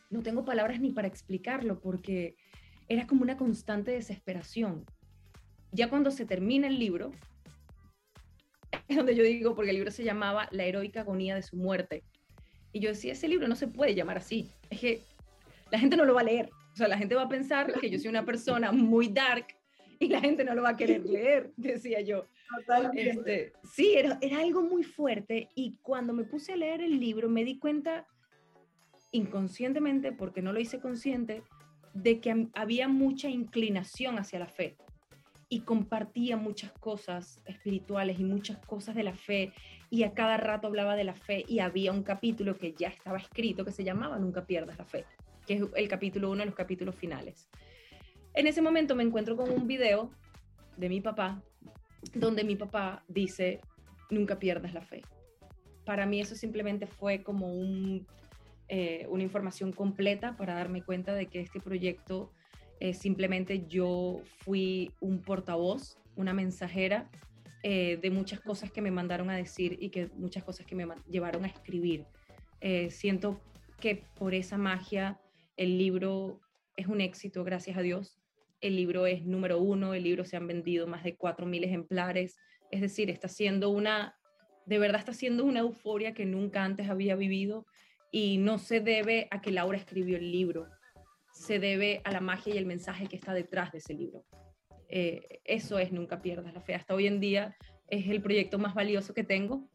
[0.10, 2.36] no tengo palabras ni para explicarlo, porque
[2.90, 4.86] era como una constante desesperación
[5.74, 7.12] ya cuando se termina el libro,
[8.88, 12.04] es donde yo digo, porque el libro se llamaba La heroica agonía de su muerte.
[12.72, 14.50] Y yo decía, ese libro no se puede llamar así.
[14.70, 15.02] Es que
[15.72, 16.50] la gente no lo va a leer.
[16.74, 19.48] O sea, la gente va a pensar que yo soy una persona muy dark
[20.00, 22.28] y la gente no lo va a querer leer, decía yo.
[22.94, 27.30] Este, sí, era, era algo muy fuerte y cuando me puse a leer el libro
[27.30, 28.06] me di cuenta
[29.12, 31.44] inconscientemente, porque no lo hice consciente,
[31.94, 34.76] de que había mucha inclinación hacia la fe
[35.54, 39.54] y compartía muchas cosas espirituales y muchas cosas de la fe
[39.92, 43.20] y a cada rato hablaba de la fe y había un capítulo que ya estaba
[43.20, 45.06] escrito que se llamaba Nunca pierdas la fe,
[45.46, 47.48] que es el capítulo uno de los capítulos finales.
[48.34, 50.10] En ese momento me encuentro con un video
[50.76, 51.44] de mi papá
[52.16, 53.62] donde mi papá dice
[54.10, 55.04] Nunca pierdas la fe.
[55.86, 57.52] Para mí eso simplemente fue como
[58.70, 62.32] eh, una información completa para darme cuenta de que este proyecto
[62.84, 67.10] eh, simplemente yo fui un portavoz, una mensajera
[67.64, 70.86] eh, de muchas cosas que me mandaron a decir y que muchas cosas que me
[71.10, 72.06] llevaron a escribir.
[72.60, 73.40] Eh, siento
[73.80, 75.18] que por esa magia
[75.56, 76.42] el libro
[76.76, 78.20] es un éxito, gracias a Dios.
[78.60, 82.36] El libro es número uno, el libro se han vendido más de 4.000 ejemplares,
[82.70, 84.18] es decir, está siendo una,
[84.66, 87.66] de verdad está siendo una euforia que nunca antes había vivido
[88.12, 90.68] y no se debe a que Laura escribió el libro,
[91.34, 94.24] se debe a la magia y el mensaje que está detrás de ese libro.
[94.88, 96.76] Eh, eso es Nunca pierdas la fe.
[96.76, 99.68] Hasta hoy en día es el proyecto más valioso que tengo.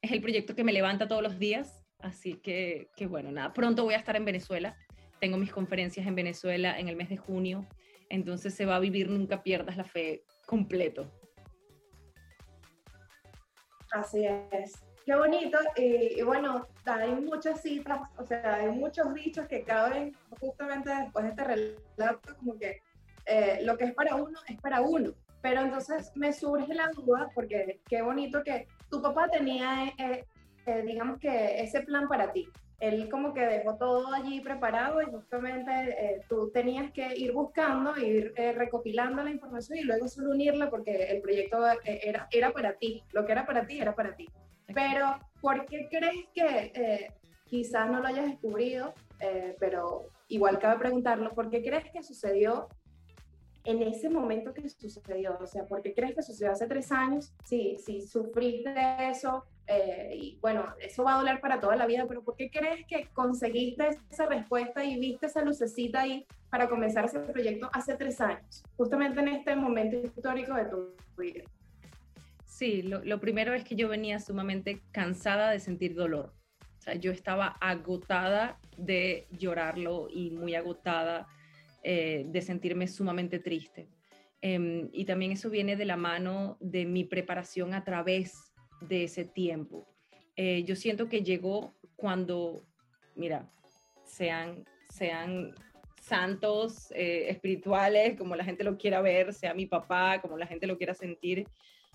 [0.00, 1.84] Es el proyecto que me levanta todos los días.
[1.98, 4.76] Así que, que bueno, nada, pronto voy a estar en Venezuela.
[5.20, 7.68] Tengo mis conferencias en Venezuela en el mes de junio.
[8.08, 11.12] Entonces se va a vivir Nunca pierdas la fe completo.
[13.92, 14.82] Así es.
[15.04, 15.58] Qué bonito.
[15.76, 21.30] Y, bueno, hay muchas citas, o sea, hay muchos dichos que caben justamente después de
[21.30, 22.80] este relato, como que
[23.26, 25.12] eh, lo que es para uno es para uno.
[25.40, 30.24] Pero entonces me surge la duda, porque qué bonito que tu papá tenía, eh,
[30.66, 32.48] eh, digamos que ese plan para ti.
[32.78, 38.34] Él como que dejó todo allí preparado y justamente tú tenías que ir buscando, ir
[38.34, 43.04] recopilando la información y luego solo unirla porque el proyecto era, era para ti.
[43.12, 44.28] Lo que era para ti era para ti.
[44.74, 47.12] Pero, ¿por qué crees que eh,
[47.46, 48.94] quizás no lo hayas descubrido?
[49.20, 52.68] Eh, pero igual cabe preguntarlo, ¿por qué crees que sucedió
[53.64, 55.38] en ese momento que sucedió?
[55.40, 57.32] O sea, ¿por qué crees que sucedió hace tres años?
[57.44, 58.74] Sí, sí, sufriste
[59.10, 62.50] eso eh, y bueno, eso va a doler para toda la vida, pero ¿por qué
[62.50, 67.94] crees que conseguiste esa respuesta y viste esa lucecita ahí para comenzar ese proyecto hace
[67.94, 71.44] tres años, justamente en este momento histórico de tu vida?
[72.52, 76.34] Sí, lo, primero es que yo venía sumamente cansada de sentir dolor.
[76.60, 81.26] O sea, yo estaba agotada de llorarlo y muy agotada
[81.82, 83.88] eh, de sentirme sumamente triste.
[84.42, 89.24] Em, y también eso viene de la mano de mi preparación a través de ese
[89.24, 89.88] tiempo.
[90.36, 92.66] Eh, yo siento que llegó cuando,
[93.16, 93.50] mira,
[94.04, 95.54] sean, sean
[95.98, 100.66] santos eh, espirituales, como la gente lo quiera ver, sea mi papá, como la gente
[100.66, 101.46] lo quiera sentir,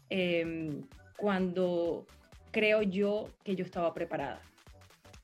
[0.10, 0.84] em,
[1.18, 2.06] cuando
[2.52, 4.42] creo yo que yo estaba preparada.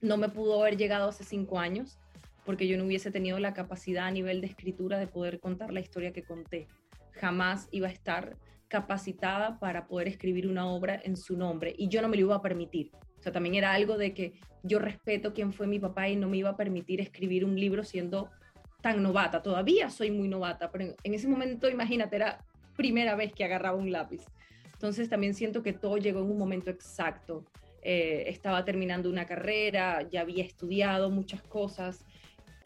[0.02, 1.98] No me pudo haber llegado hace cinco años,
[2.46, 5.80] porque yo no hubiese tenido la capacidad a nivel de escritura de poder contar la
[5.80, 6.68] historia que conté.
[7.14, 8.36] Jamás iba a estar
[8.68, 12.36] capacitada para poder escribir una obra en su nombre y yo no me lo iba
[12.36, 12.92] a permitir.
[13.20, 16.28] O sea, también era algo de que yo respeto quién fue mi papá y no
[16.28, 18.30] me iba a permitir escribir un libro siendo
[18.82, 19.42] tan novata.
[19.42, 22.44] Todavía soy muy novata, pero en ese momento, imagínate, era
[22.76, 24.26] primera vez que agarraba un lápiz.
[24.84, 27.46] Entonces también siento que todo llegó en un momento exacto.
[27.84, 32.04] Eh, estaba terminando una carrera, ya había estudiado muchas cosas,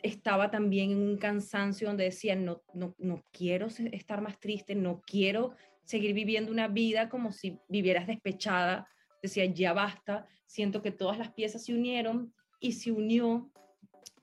[0.02, 5.04] estaba también en un cansancio donde decía, no, no, no quiero estar más triste, no
[5.06, 5.54] quiero
[5.84, 8.88] seguir viviendo una vida como si vivieras despechada.
[9.22, 13.52] Decía, ya basta, siento que todas las piezas se unieron y se unió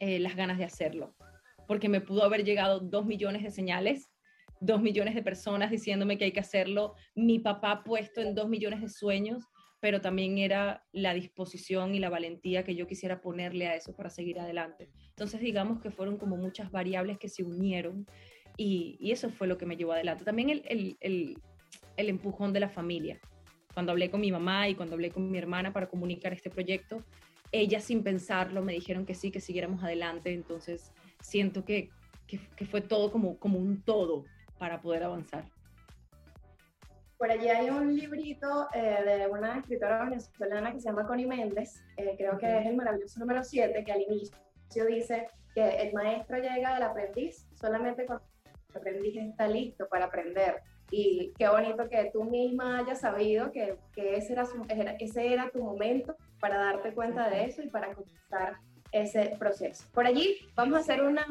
[0.00, 1.14] eh, las ganas de hacerlo,
[1.68, 4.10] porque me pudo haber llegado dos millones de señales,
[4.64, 8.80] dos millones de personas diciéndome que hay que hacerlo, mi papá puesto en dos millones
[8.80, 9.44] de sueños,
[9.80, 14.08] pero también era la disposición y la valentía que yo quisiera ponerle a eso para
[14.08, 14.88] seguir adelante.
[15.10, 18.06] Entonces digamos que fueron como muchas variables que se unieron
[18.56, 20.24] y, eso fue lo que me llevó adelante.
[20.24, 20.62] También el,
[21.00, 21.36] el,
[21.96, 23.20] el, empujón de la familia.
[23.74, 27.04] Cuando hablé con mi mamá y cuando hablé con mi hermana para comunicar este proyecto,
[27.52, 30.32] ellas sin pensarlo me dijeron que sí, que siguiéramos adelante.
[30.32, 31.90] Entonces siento que,
[32.26, 34.24] que, que fue todo como, como un todo
[34.58, 35.44] para poder avanzar.
[37.18, 41.82] Por allí hay un librito eh, de una escritora venezolana que se llama Connie Méndez,
[41.96, 44.36] eh, creo que es el maravilloso número 7, que al inicio
[44.86, 48.24] dice que el maestro llega al aprendiz solamente cuando
[48.70, 50.62] el aprendiz está listo para aprender.
[50.90, 54.34] Y qué bonito que tú misma hayas sabido que, que ese,
[54.68, 58.58] era ese era tu momento para darte cuenta de eso y para comenzar
[58.92, 59.84] ese proceso.
[59.92, 61.26] Por allí vamos a hacer una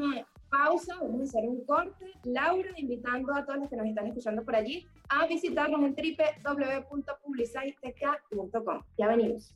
[0.54, 2.14] pausa, vamos a hacer un corte.
[2.24, 8.84] Laura, invitando a todos los que nos están escuchando por allí a visitarnos en www.publiciteca.com.
[8.98, 9.52] Ya venimos.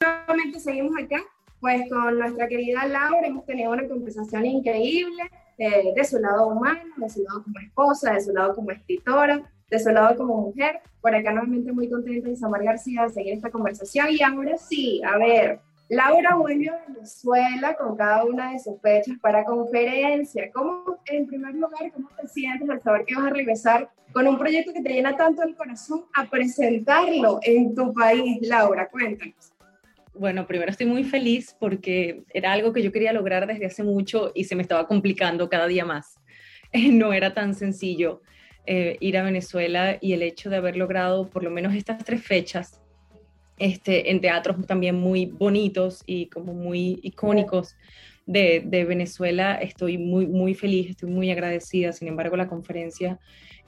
[0.00, 1.22] Nuevamente seguimos acá,
[1.60, 6.92] pues con nuestra querida Laura hemos tenido una conversación increíble eh, de su lado humano,
[6.98, 10.80] de su lado como esposa, de su lado como escritora, de su lado como mujer.
[11.00, 14.06] Por acá nuevamente muy contenta Isamar García de seguir esta conversación.
[14.10, 19.16] Y ahora sí, a ver, Laura vuelve a Venezuela con cada una de sus fechas
[19.20, 20.50] para conferencia.
[20.52, 24.38] ¿Cómo, en primer lugar, cómo te sientes al saber que vas a regresar con un
[24.38, 28.38] proyecto que te llena tanto el corazón a presentarlo en tu país?
[28.48, 29.52] Laura, cuéntanos.
[30.14, 34.30] Bueno, primero estoy muy feliz porque era algo que yo quería lograr desde hace mucho
[34.34, 36.18] y se me estaba complicando cada día más.
[36.90, 38.20] No era tan sencillo.
[38.66, 42.22] Eh, ir a Venezuela y el hecho de haber logrado por lo menos estas tres
[42.22, 42.80] fechas
[43.58, 47.76] este, en teatros también muy bonitos y como muy icónicos
[48.26, 51.92] de, de, Venezuela, estoy muy, muy feliz, estoy muy agradecida.
[51.92, 53.18] Sin embargo, la conferencia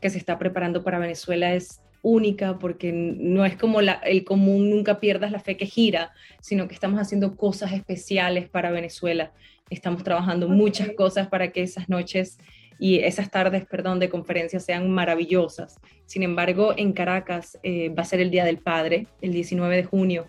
[0.00, 4.70] que se está preparando para Venezuela es única porque no es como la, el común
[4.70, 9.32] nunca pierdas la fe que gira, sino que estamos haciendo cosas especiales para Venezuela.
[9.68, 12.38] Estamos trabajando muchas cosas para que esas noches
[12.78, 15.80] y esas tardes, perdón, de conferencias sean maravillosas.
[16.04, 19.84] Sin embargo, en Caracas eh, va a ser el Día del Padre, el 19 de
[19.84, 20.28] junio.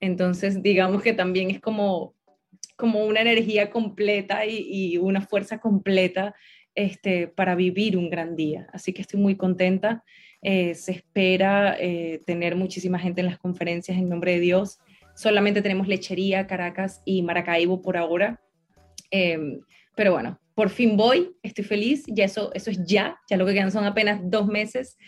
[0.00, 2.14] Entonces, digamos que también es como,
[2.76, 6.34] como una energía completa y, una fuerza completa
[6.74, 8.68] este, para vivir un gran día.
[8.72, 10.04] Así que estoy muy contenta.
[10.42, 14.78] Eh, se espera eh, tener muchísima gente en las conferencias en nombre de Dios.
[15.16, 18.40] Solamente tenemos Lechería, Caracas y Maracaibo por ahora.
[19.10, 23.54] Pero bueno, por fin voy, estoy feliz, ya eso, eso es ya, ya lo que
[23.54, 24.98] quedan son apenas dos meses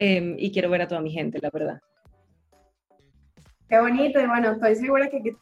[0.00, 1.80] em, y quiero ver a toda mi gente, la verdad.
[3.68, 5.36] Qué bonito, y bueno, estoy segura que te,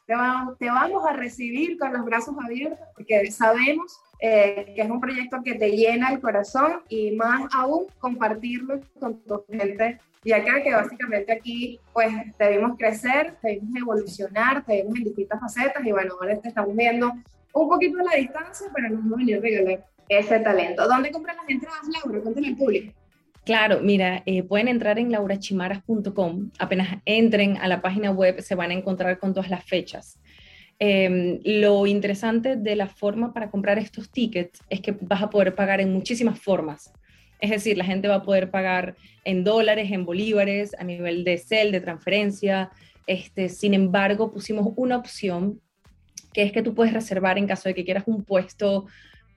[0.58, 5.38] te vamos a recibir con los brazos abiertos, porque sabemos eh, que es un proyecto
[5.42, 10.74] que te llena el corazón y más aún compartirlo con tu gente Y acá que
[10.74, 16.48] básicamente aquí pues debimos crecer, debimos evolucionar, debimos en distintas facetas y bueno, ahora te
[16.48, 17.10] estamos viendo
[17.62, 20.86] un poquito a la distancia, pero nos venir a regalar ese talento.
[20.86, 22.20] ¿Dónde compran las entradas, Laura?
[22.20, 22.92] Cuéntale al público.
[23.44, 26.50] Claro, mira, eh, pueden entrar en laurachimaras.com.
[26.58, 30.18] Apenas entren a la página web se van a encontrar con todas las fechas.
[30.78, 35.54] Em, lo interesante de la forma para comprar estos tickets es que vas a poder
[35.54, 36.92] pagar en muchísimas formas.
[37.40, 41.38] Es decir, la gente va a poder pagar en dólares, en bolívares, a nivel de
[41.38, 42.70] CEL, de transferencia.
[43.06, 45.60] Este, sin embargo, pusimos una opción
[46.36, 48.84] que es que tú puedes reservar en caso de que quieras un puesto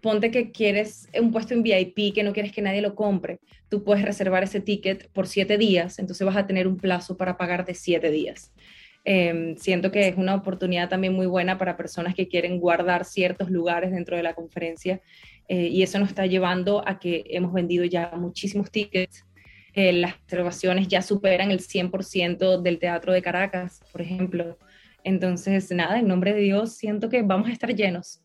[0.02, 3.40] ponte que quieres un puesto en VIP, que no quieres que nadie lo compre,
[3.70, 7.38] tú puedes reservar ese ticket por siete días, entonces vas a tener un plazo para
[7.38, 8.52] pagar de siete días.
[9.06, 13.50] Em, siento que es una oportunidad también muy buena para personas que quieren guardar ciertos
[13.50, 15.00] lugares dentro de la conferencia
[15.48, 19.26] eh, y eso nos está llevando a que hemos vendido ya muchísimos tickets.
[19.74, 24.58] Eh, las reservaciones ya superan el 100% del Teatro de Caracas, por ejemplo.
[25.04, 28.22] Entonces, nada, en nombre de Dios, siento que vamos a estar llenos.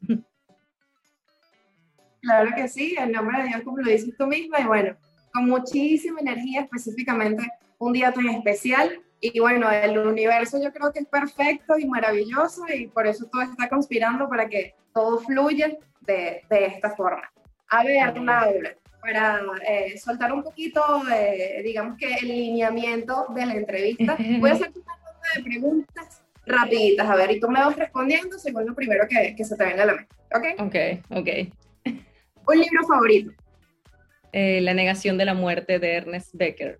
[2.21, 4.97] Claro que sí, en nombre de Dios, como lo dices tú misma, y bueno,
[5.33, 7.47] con muchísima energía, específicamente
[7.79, 9.01] un día tan especial.
[9.21, 13.43] Y bueno, el universo yo creo que es perfecto y maravilloso y por eso todo
[13.43, 15.71] está conspirando para que todo fluya
[16.03, 17.31] de, de esta forma.
[17.69, 23.55] A ver, Laura, para eh, soltar un poquito, eh, digamos que el lineamiento de la
[23.55, 27.75] entrevista, voy a hacerte una ronda de preguntas rapiditas, a ver, y tú me vas
[27.77, 30.45] respondiendo según lo primero que, que se te venga a la mente, ¿ok?
[30.61, 30.77] Ok,
[31.11, 31.29] ok.
[32.47, 33.33] Un libro favorito.
[34.33, 36.79] Eh, la negación de la muerte de Ernest Becker.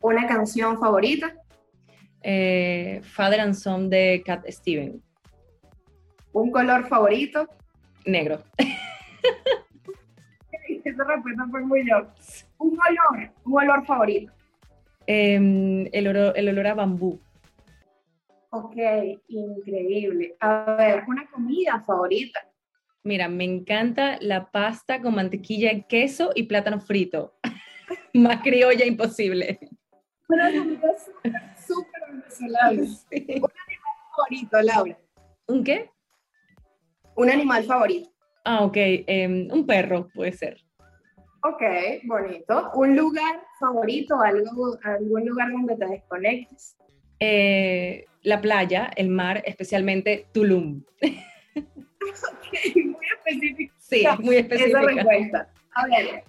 [0.00, 1.34] Una canción favorita.
[2.22, 5.02] Eh, Father and Son de Cat Steven.
[6.32, 7.48] Un color favorito.
[8.04, 8.42] Negro.
[10.84, 12.06] Esa respuesta fue muy yo.
[12.58, 14.30] Un olor, un olor favorito.
[15.06, 17.18] Em, el, olor, el olor a bambú.
[18.56, 18.76] Ok,
[19.28, 20.34] increíble.
[20.40, 22.40] A ver, una comida favorita.
[23.02, 27.34] Mira, me encanta la pasta con mantequilla, queso y plátano frito.
[28.14, 29.58] Más criolla imposible.
[30.30, 30.90] Una comida
[31.66, 32.70] súper venezolana.
[33.10, 34.98] Un animal favorito, Laura.
[35.48, 35.90] ¿Un qué?
[37.14, 38.10] Un animal favorito.
[38.42, 38.76] Ah, ok.
[38.76, 40.56] Em, un perro puede ser.
[41.42, 41.62] Ok,
[42.04, 42.70] bonito.
[42.72, 44.18] ¿Un lugar favorito?
[44.18, 46.76] ¿Algo, ¿Algún lugar donde te desconectes?
[47.20, 50.82] Eh, la playa, el mar, especialmente Tulum.
[51.00, 53.74] muy específica.
[53.78, 54.80] Sí, muy específica.
[54.80, 55.48] Esa respuesta.
[55.74, 56.24] A ver,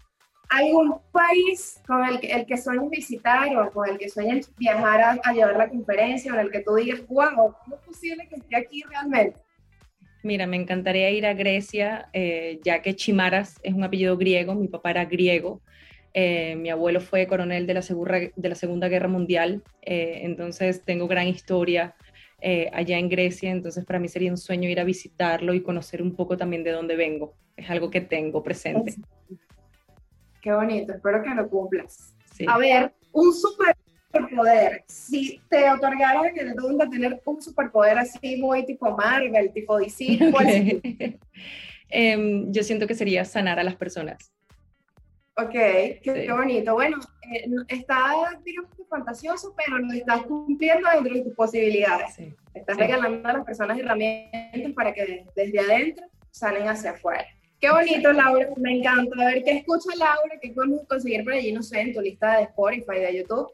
[0.50, 5.20] ¿algún país con el que, el que sueñes visitar o con el que sueñes viajar
[5.24, 8.36] a, llevar la conferencia o en el que tú digas, wow, ¿cómo es posible que
[8.36, 9.40] esté aquí realmente?
[10.24, 14.68] Mira, me encantaría ir a Grecia, eh, ya que Chimaras es un apellido griego, mi
[14.68, 15.62] papá era griego,
[16.20, 17.82] eh, mi abuelo fue coronel de la,
[18.36, 21.94] de la Segunda Guerra Mundial, eh, entonces tengo gran historia
[22.42, 26.02] eh, allá en Grecia, entonces para mí sería un sueño ir a visitarlo y conocer
[26.02, 27.36] un poco también de dónde vengo.
[27.56, 28.96] Es algo que tengo presente.
[30.42, 32.16] Qué bonito, espero que lo cumplas.
[32.48, 34.86] A ver, un superpoder.
[34.88, 40.32] Si te otorgaran el don de tener un superpoder así muy tipo Marvel, tipo DC,
[40.32, 40.48] ¿cuál
[41.90, 44.32] em, yo siento que sería sanar a las personas.
[45.40, 46.74] Ok, qué, bonito.
[46.74, 46.98] Bueno,
[47.32, 48.12] eh, está,
[48.44, 52.18] digamos, fantasioso, pero lo estás cumpliendo dentro de tus posibilidades.
[52.56, 57.24] estás regalando a las personas herramientas para que desde adentro salen hacia afuera.
[57.60, 59.16] Qué bonito, Laura, me encanta.
[59.22, 60.40] A ver, ¿qué escucha Laura?
[60.42, 63.52] ¿Qué podemos conseguir por allí, no sé, en tu lista de Spotify, de YouTube?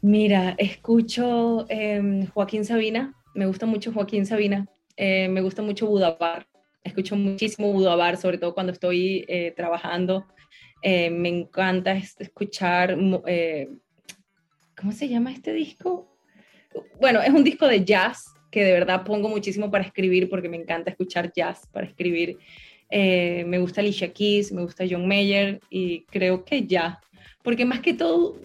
[0.00, 6.46] Mira, escucho em, Joaquín Sabina, me gusta mucho Joaquín Sabina, eh, me gusta mucho Budabar,
[6.84, 10.24] escucho muchísimo Budabar, sobre todo cuando estoy eh, trabajando
[10.82, 13.68] eh, me encanta escuchar, eh,
[14.76, 16.14] ¿cómo se llama este disco?
[17.00, 20.56] Bueno, es un disco de jazz que de verdad pongo muchísimo para escribir porque me
[20.56, 22.38] encanta escuchar jazz para escribir.
[22.90, 27.00] Eh, me gusta Alicia Keys, me gusta John Mayer y creo que ya,
[27.42, 28.36] porque más que todo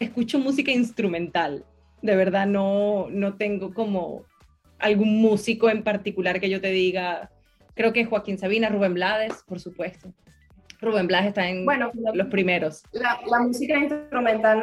[0.00, 1.64] escucho música instrumental.
[2.02, 4.24] De verdad no, no tengo como
[4.78, 7.30] algún músico en particular que yo te diga,
[7.74, 10.12] creo que Joaquín Sabina, Rubén Blades, por supuesto.
[10.80, 12.82] Rubén Blas está en bueno, los primeros.
[12.92, 14.60] La, música instrumental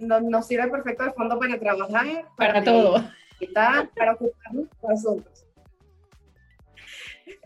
[0.00, 2.06] nos no, sirve perfecto de fondo para trabajar.
[2.36, 3.04] Para, todo.
[3.54, 5.44] para ocuparnos los asuntos.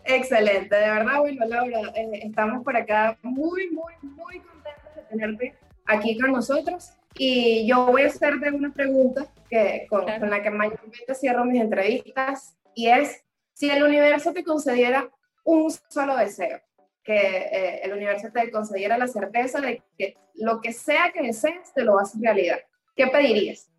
[0.05, 5.55] Excelente, de verdad, bueno, Laura, eh, estamos por acá muy, muy, muy contentos de tenerte
[5.85, 6.91] aquí con nosotros.
[7.15, 11.61] Y yo voy a hacerte una pregunta que, con, con la que mayormente cierro mis
[11.61, 15.09] entrevistas, y es, si el universo te concediera
[15.43, 16.59] un solo deseo,
[17.03, 21.73] que eh, el universo te concediera la certeza de que lo que sea que desees
[21.73, 22.59] te lo a realidad,
[22.95, 23.69] ¿qué pedirías?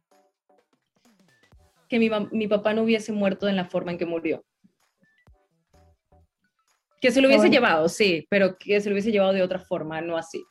[1.89, 4.45] Que mi, mi papá no hubiese muerto en la forma en que murió.
[7.01, 10.01] Que se lo hubiese llevado, sí, pero que se lo hubiese llevado de otra forma,
[10.01, 10.43] no así.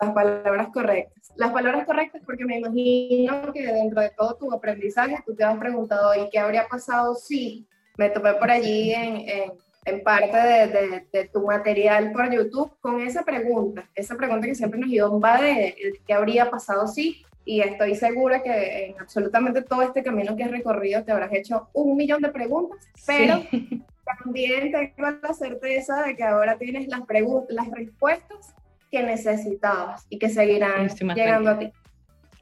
[0.00, 1.32] Las palabras correctas.
[1.36, 5.58] Las palabras correctas porque me imagino que dentro de todo tu aprendizaje tú te has
[5.58, 7.68] preguntado, ¿y qué habría pasado si
[7.98, 9.52] me topé por allí en, en,
[9.84, 13.88] en parte de, de, de, tu material por YouTube con esa pregunta?
[13.94, 18.86] Esa pregunta que siempre nos va de qué habría pasado si y estoy segura que
[18.86, 22.78] en absolutamente todo este camino que has recorrido te habrás hecho un millón de preguntas,
[23.06, 23.42] pero
[24.22, 27.00] también tengo la certeza de que ahora tienes las,
[27.48, 28.54] las respuestas
[28.90, 31.72] que necesitabas y que seguirán llegando a ti.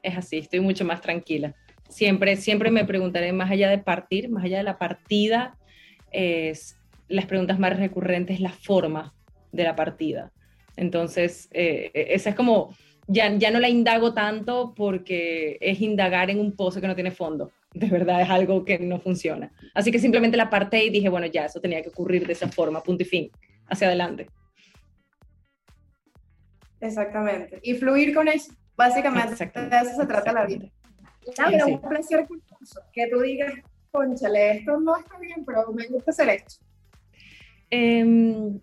[0.02, 1.54] Es así, estoy mucho más tranquila.
[1.88, 5.56] Siempre, siempre me preguntaré, más allá de partir, más allá de la partida,
[6.12, 6.76] es,
[7.10, 9.14] las preguntas más recurrentes es la forma
[9.52, 10.32] de la partida.
[10.76, 12.74] Entonces, eh, esa es como,
[13.06, 17.10] ya, ya no la indago tanto porque es indagar en un pozo que no tiene
[17.10, 19.52] fondo de verdad es algo que no funciona.
[19.74, 22.48] Así que simplemente la aparté y dije, bueno, ya, eso tenía que ocurrir de esa
[22.48, 23.30] forma, punto y fin,
[23.68, 24.28] hacia adelante.
[26.80, 27.60] Exactamente.
[27.62, 30.68] Y fluir con eso, básicamente, de eso se trata la vida.
[31.36, 33.52] Laura, un placer curioso, que tú digas,
[33.92, 36.56] conchale, esto no está bien, pero me gusta hacer esto.
[37.70, 38.60] Em,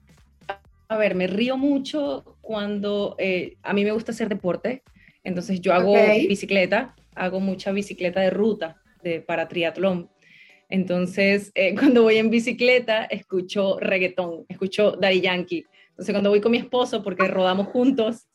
[0.90, 4.84] a ver, me río mucho cuando eh, a mí me gusta hacer deporte,
[5.24, 5.94] entonces yo hago
[6.28, 8.82] bicicleta, hago mucha bicicleta de ruta
[9.26, 10.10] para triatlón.
[10.70, 15.66] Entonces, eh, cuando voy en bicicleta, escucho reggaetón, escucho Daddy Yankee.
[15.90, 18.28] Entonces, cuando voy con mi esposo, porque rodamos juntos,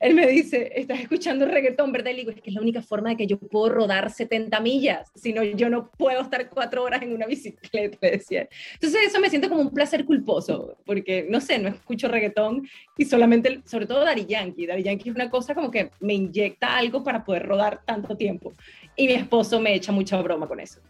[0.00, 2.10] él me dice, estás escuchando reggaetón, ¿verdad?
[2.10, 4.60] Y le digo, es que es la única forma de que yo puedo rodar 70
[4.60, 8.48] millas, si no, yo no puedo estar cuatro horas en una bicicleta, decía.
[8.74, 13.04] Entonces eso me siente como un placer culposo, porque, no sé, no escucho reggaetón y
[13.04, 14.66] solamente, sobre todo Daddy Yankee.
[14.66, 18.52] Daddy Yankee es una cosa como que me inyecta algo para poder rodar tanto tiempo
[18.96, 20.80] y mi esposo me echa mucha broma con eso.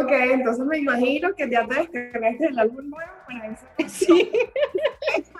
[0.00, 3.66] Ok, entonces me imagino que ya te descargaste el álbum nuevo para eso.
[3.88, 4.30] Sí.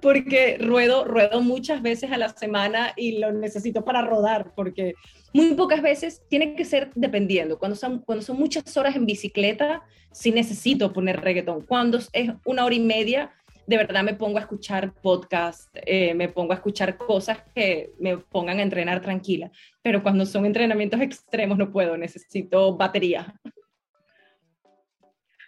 [0.00, 4.94] porque ruedo, ruedo muchas veces a la semana y lo necesito para rodar, porque
[5.32, 7.58] muy pocas veces tiene que ser dependiendo.
[7.58, 11.62] Cuando son, cuando son muchas horas en bicicleta, sí necesito poner reggaetón.
[11.66, 13.32] Cuando es una hora y media,
[13.66, 18.16] de verdad me pongo a escuchar podcast, eh, me pongo a escuchar cosas que me
[18.18, 19.50] pongan a entrenar tranquila.
[19.82, 23.34] Pero cuando son entrenamientos extremos no puedo, necesito batería.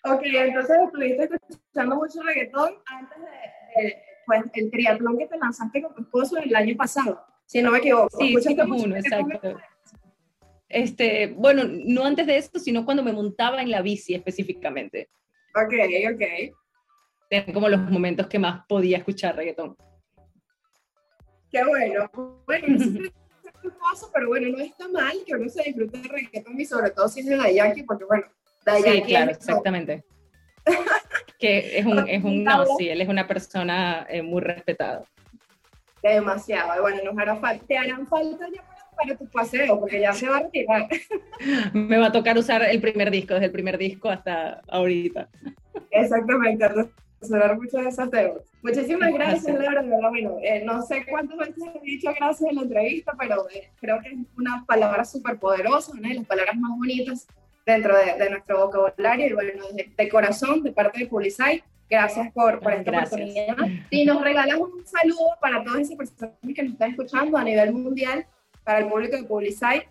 [0.05, 5.95] Ok, entonces estuviste escuchando mucho reggaetón antes de, pues, el triatlón que te lanzaste con
[5.95, 8.16] tu esposo el año pasado, si no me equivoco.
[8.20, 9.59] Sí, sí, uno, exacto.
[10.68, 15.09] Este, bueno, no antes de esto, sino cuando me montaba en la bici específicamente.
[15.57, 15.72] Ok,
[16.12, 16.55] ok
[17.31, 19.76] eran como los momentos que más podía escuchar reggaetón.
[21.51, 22.11] Qué bueno.
[22.47, 23.11] Bueno,
[23.81, 27.09] paso, pero bueno, no está mal que uno se disfrute de reggaetón y sobre todo
[27.09, 28.24] si es de Dayaki, porque bueno,
[28.64, 28.99] Dayaki.
[28.99, 30.05] Sí, claro, exactamente.
[31.39, 35.05] que es un, es un no, sí, él es una persona eh, muy respetada.
[36.03, 38.62] Demasiado, bueno, nos hará falta, te harán falta ya
[38.97, 40.89] para tu paseo, porque ya se va a retirar.
[41.72, 45.28] Me va a tocar usar el primer disco, desde el primer disco hasta ahorita.
[45.91, 46.68] Exactamente,
[47.20, 48.43] resolver muchos de temas.
[48.62, 49.82] Muchísimas gracias, Laura.
[50.11, 54.01] Bueno, eh, no sé cuántas veces he dicho gracias en la entrevista, pero eh, creo
[54.01, 57.28] que es una palabra súper poderosa, una de las palabras más bonitas
[57.73, 59.27] dentro de, nuestro vocabulario.
[59.27, 63.57] Y bueno, de, corazón, de parte de Publicite, gracias por, por esta oportunidad.
[63.91, 67.73] Y nos regalas un saludo para todas esas personas que nos están escuchando a nivel
[67.73, 68.27] mundial,
[68.64, 69.89] para el público de Publicite.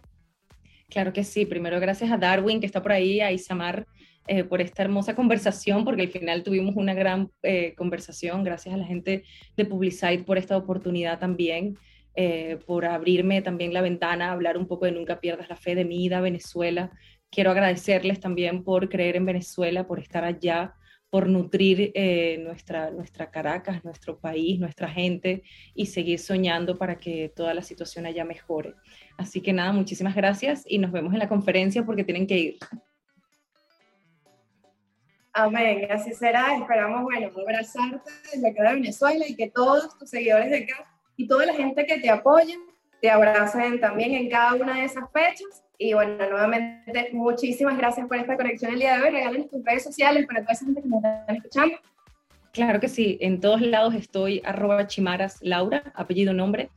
[0.90, 1.46] Claro que sí.
[1.46, 3.86] Primero, gracias a Darwin, que está por ahí, a Isamar
[4.28, 8.44] eh, por esta hermosa conversación, porque al final tuvimos una gran eh, conversación.
[8.44, 9.24] Gracias a la gente
[9.56, 11.78] de Publicite por esta oportunidad también,
[12.16, 15.86] eh, por abrirme también la ventana, hablar un poco de Nunca pierdas la fe de
[15.86, 16.92] mi ida a Venezuela.
[17.30, 20.74] Quiero agradecerles también por creer en Venezuela, por estar allá,
[21.10, 21.94] por nutrir
[22.40, 28.06] nuestra, nuestra Caracas, nuestro país, nuestra gente y seguir soñando para que toda la situación
[28.06, 28.74] allá mejore.
[29.18, 32.58] Así que nada, muchísimas gracias y nos vemos en la conferencia porque tienen que ir.
[35.34, 36.58] Amén, así será.
[36.58, 40.84] Esperamos, bueno, abrazarte desde acá de Venezuela y que todos tus seguidores de acá
[41.16, 42.56] y toda la gente que te apoya
[43.02, 45.64] te abracen también en cada una de esas fechas.
[45.80, 49.10] Y bueno, nuevamente, muchísimas gracias por esta conexión el día de hoy.
[49.12, 51.78] Regalen tus redes sociales para toda esa gente que nos están escuchando.
[52.52, 56.72] Claro que sí, en todos lados estoy arroba chimaras Laura, apellido, nombre.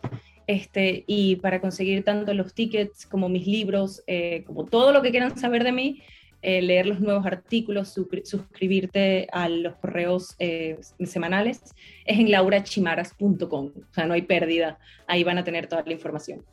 [0.46, 5.10] Este, y para conseguir tanto los tickets como mis libros, eh, como todo lo que
[5.10, 6.02] quieran saber de mí,
[6.42, 11.62] eh, leer los nuevos artículos, suscribirte a los correos eh, semanales,
[12.04, 13.72] es en laurachimaras.com.
[13.76, 14.78] O sea, no hay pérdida.
[15.06, 16.44] Ahí van a tener toda la información.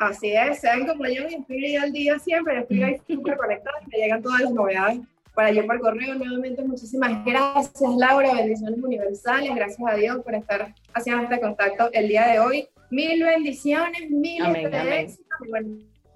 [0.00, 3.98] Así es, sean como yo, estoy ahí al día siempre, estoy ahí súper conectada, me
[3.98, 5.00] llegan todas las novedades
[5.34, 6.14] para yo por correo.
[6.14, 12.08] Nuevamente, muchísimas gracias, Laura, bendiciones universales, gracias a Dios por estar haciendo este contacto el
[12.08, 12.66] día de hoy.
[12.90, 15.38] Mil bendiciones, mil éxitos,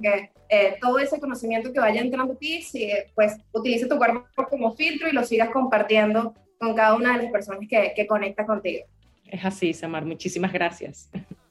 [0.01, 4.25] que eh, todo ese conocimiento que vaya entrando a ti, si, pues utilice tu cuerpo
[4.49, 8.47] como filtro y lo sigas compartiendo con cada una de las personas que, que conecta
[8.47, 8.87] contigo.
[9.27, 11.11] Es así, Samar, muchísimas gracias.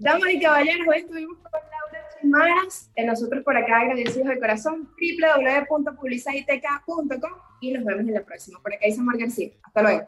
[0.00, 4.88] Damas y caballeros, hoy estuvimos con Laura Chimaras, nosotros por acá agradecidos de corazón,
[5.68, 8.60] www.publicidaditeca.com y nos vemos en la próxima.
[8.62, 9.50] Por acá dice Mar García.
[9.64, 10.06] Hasta luego.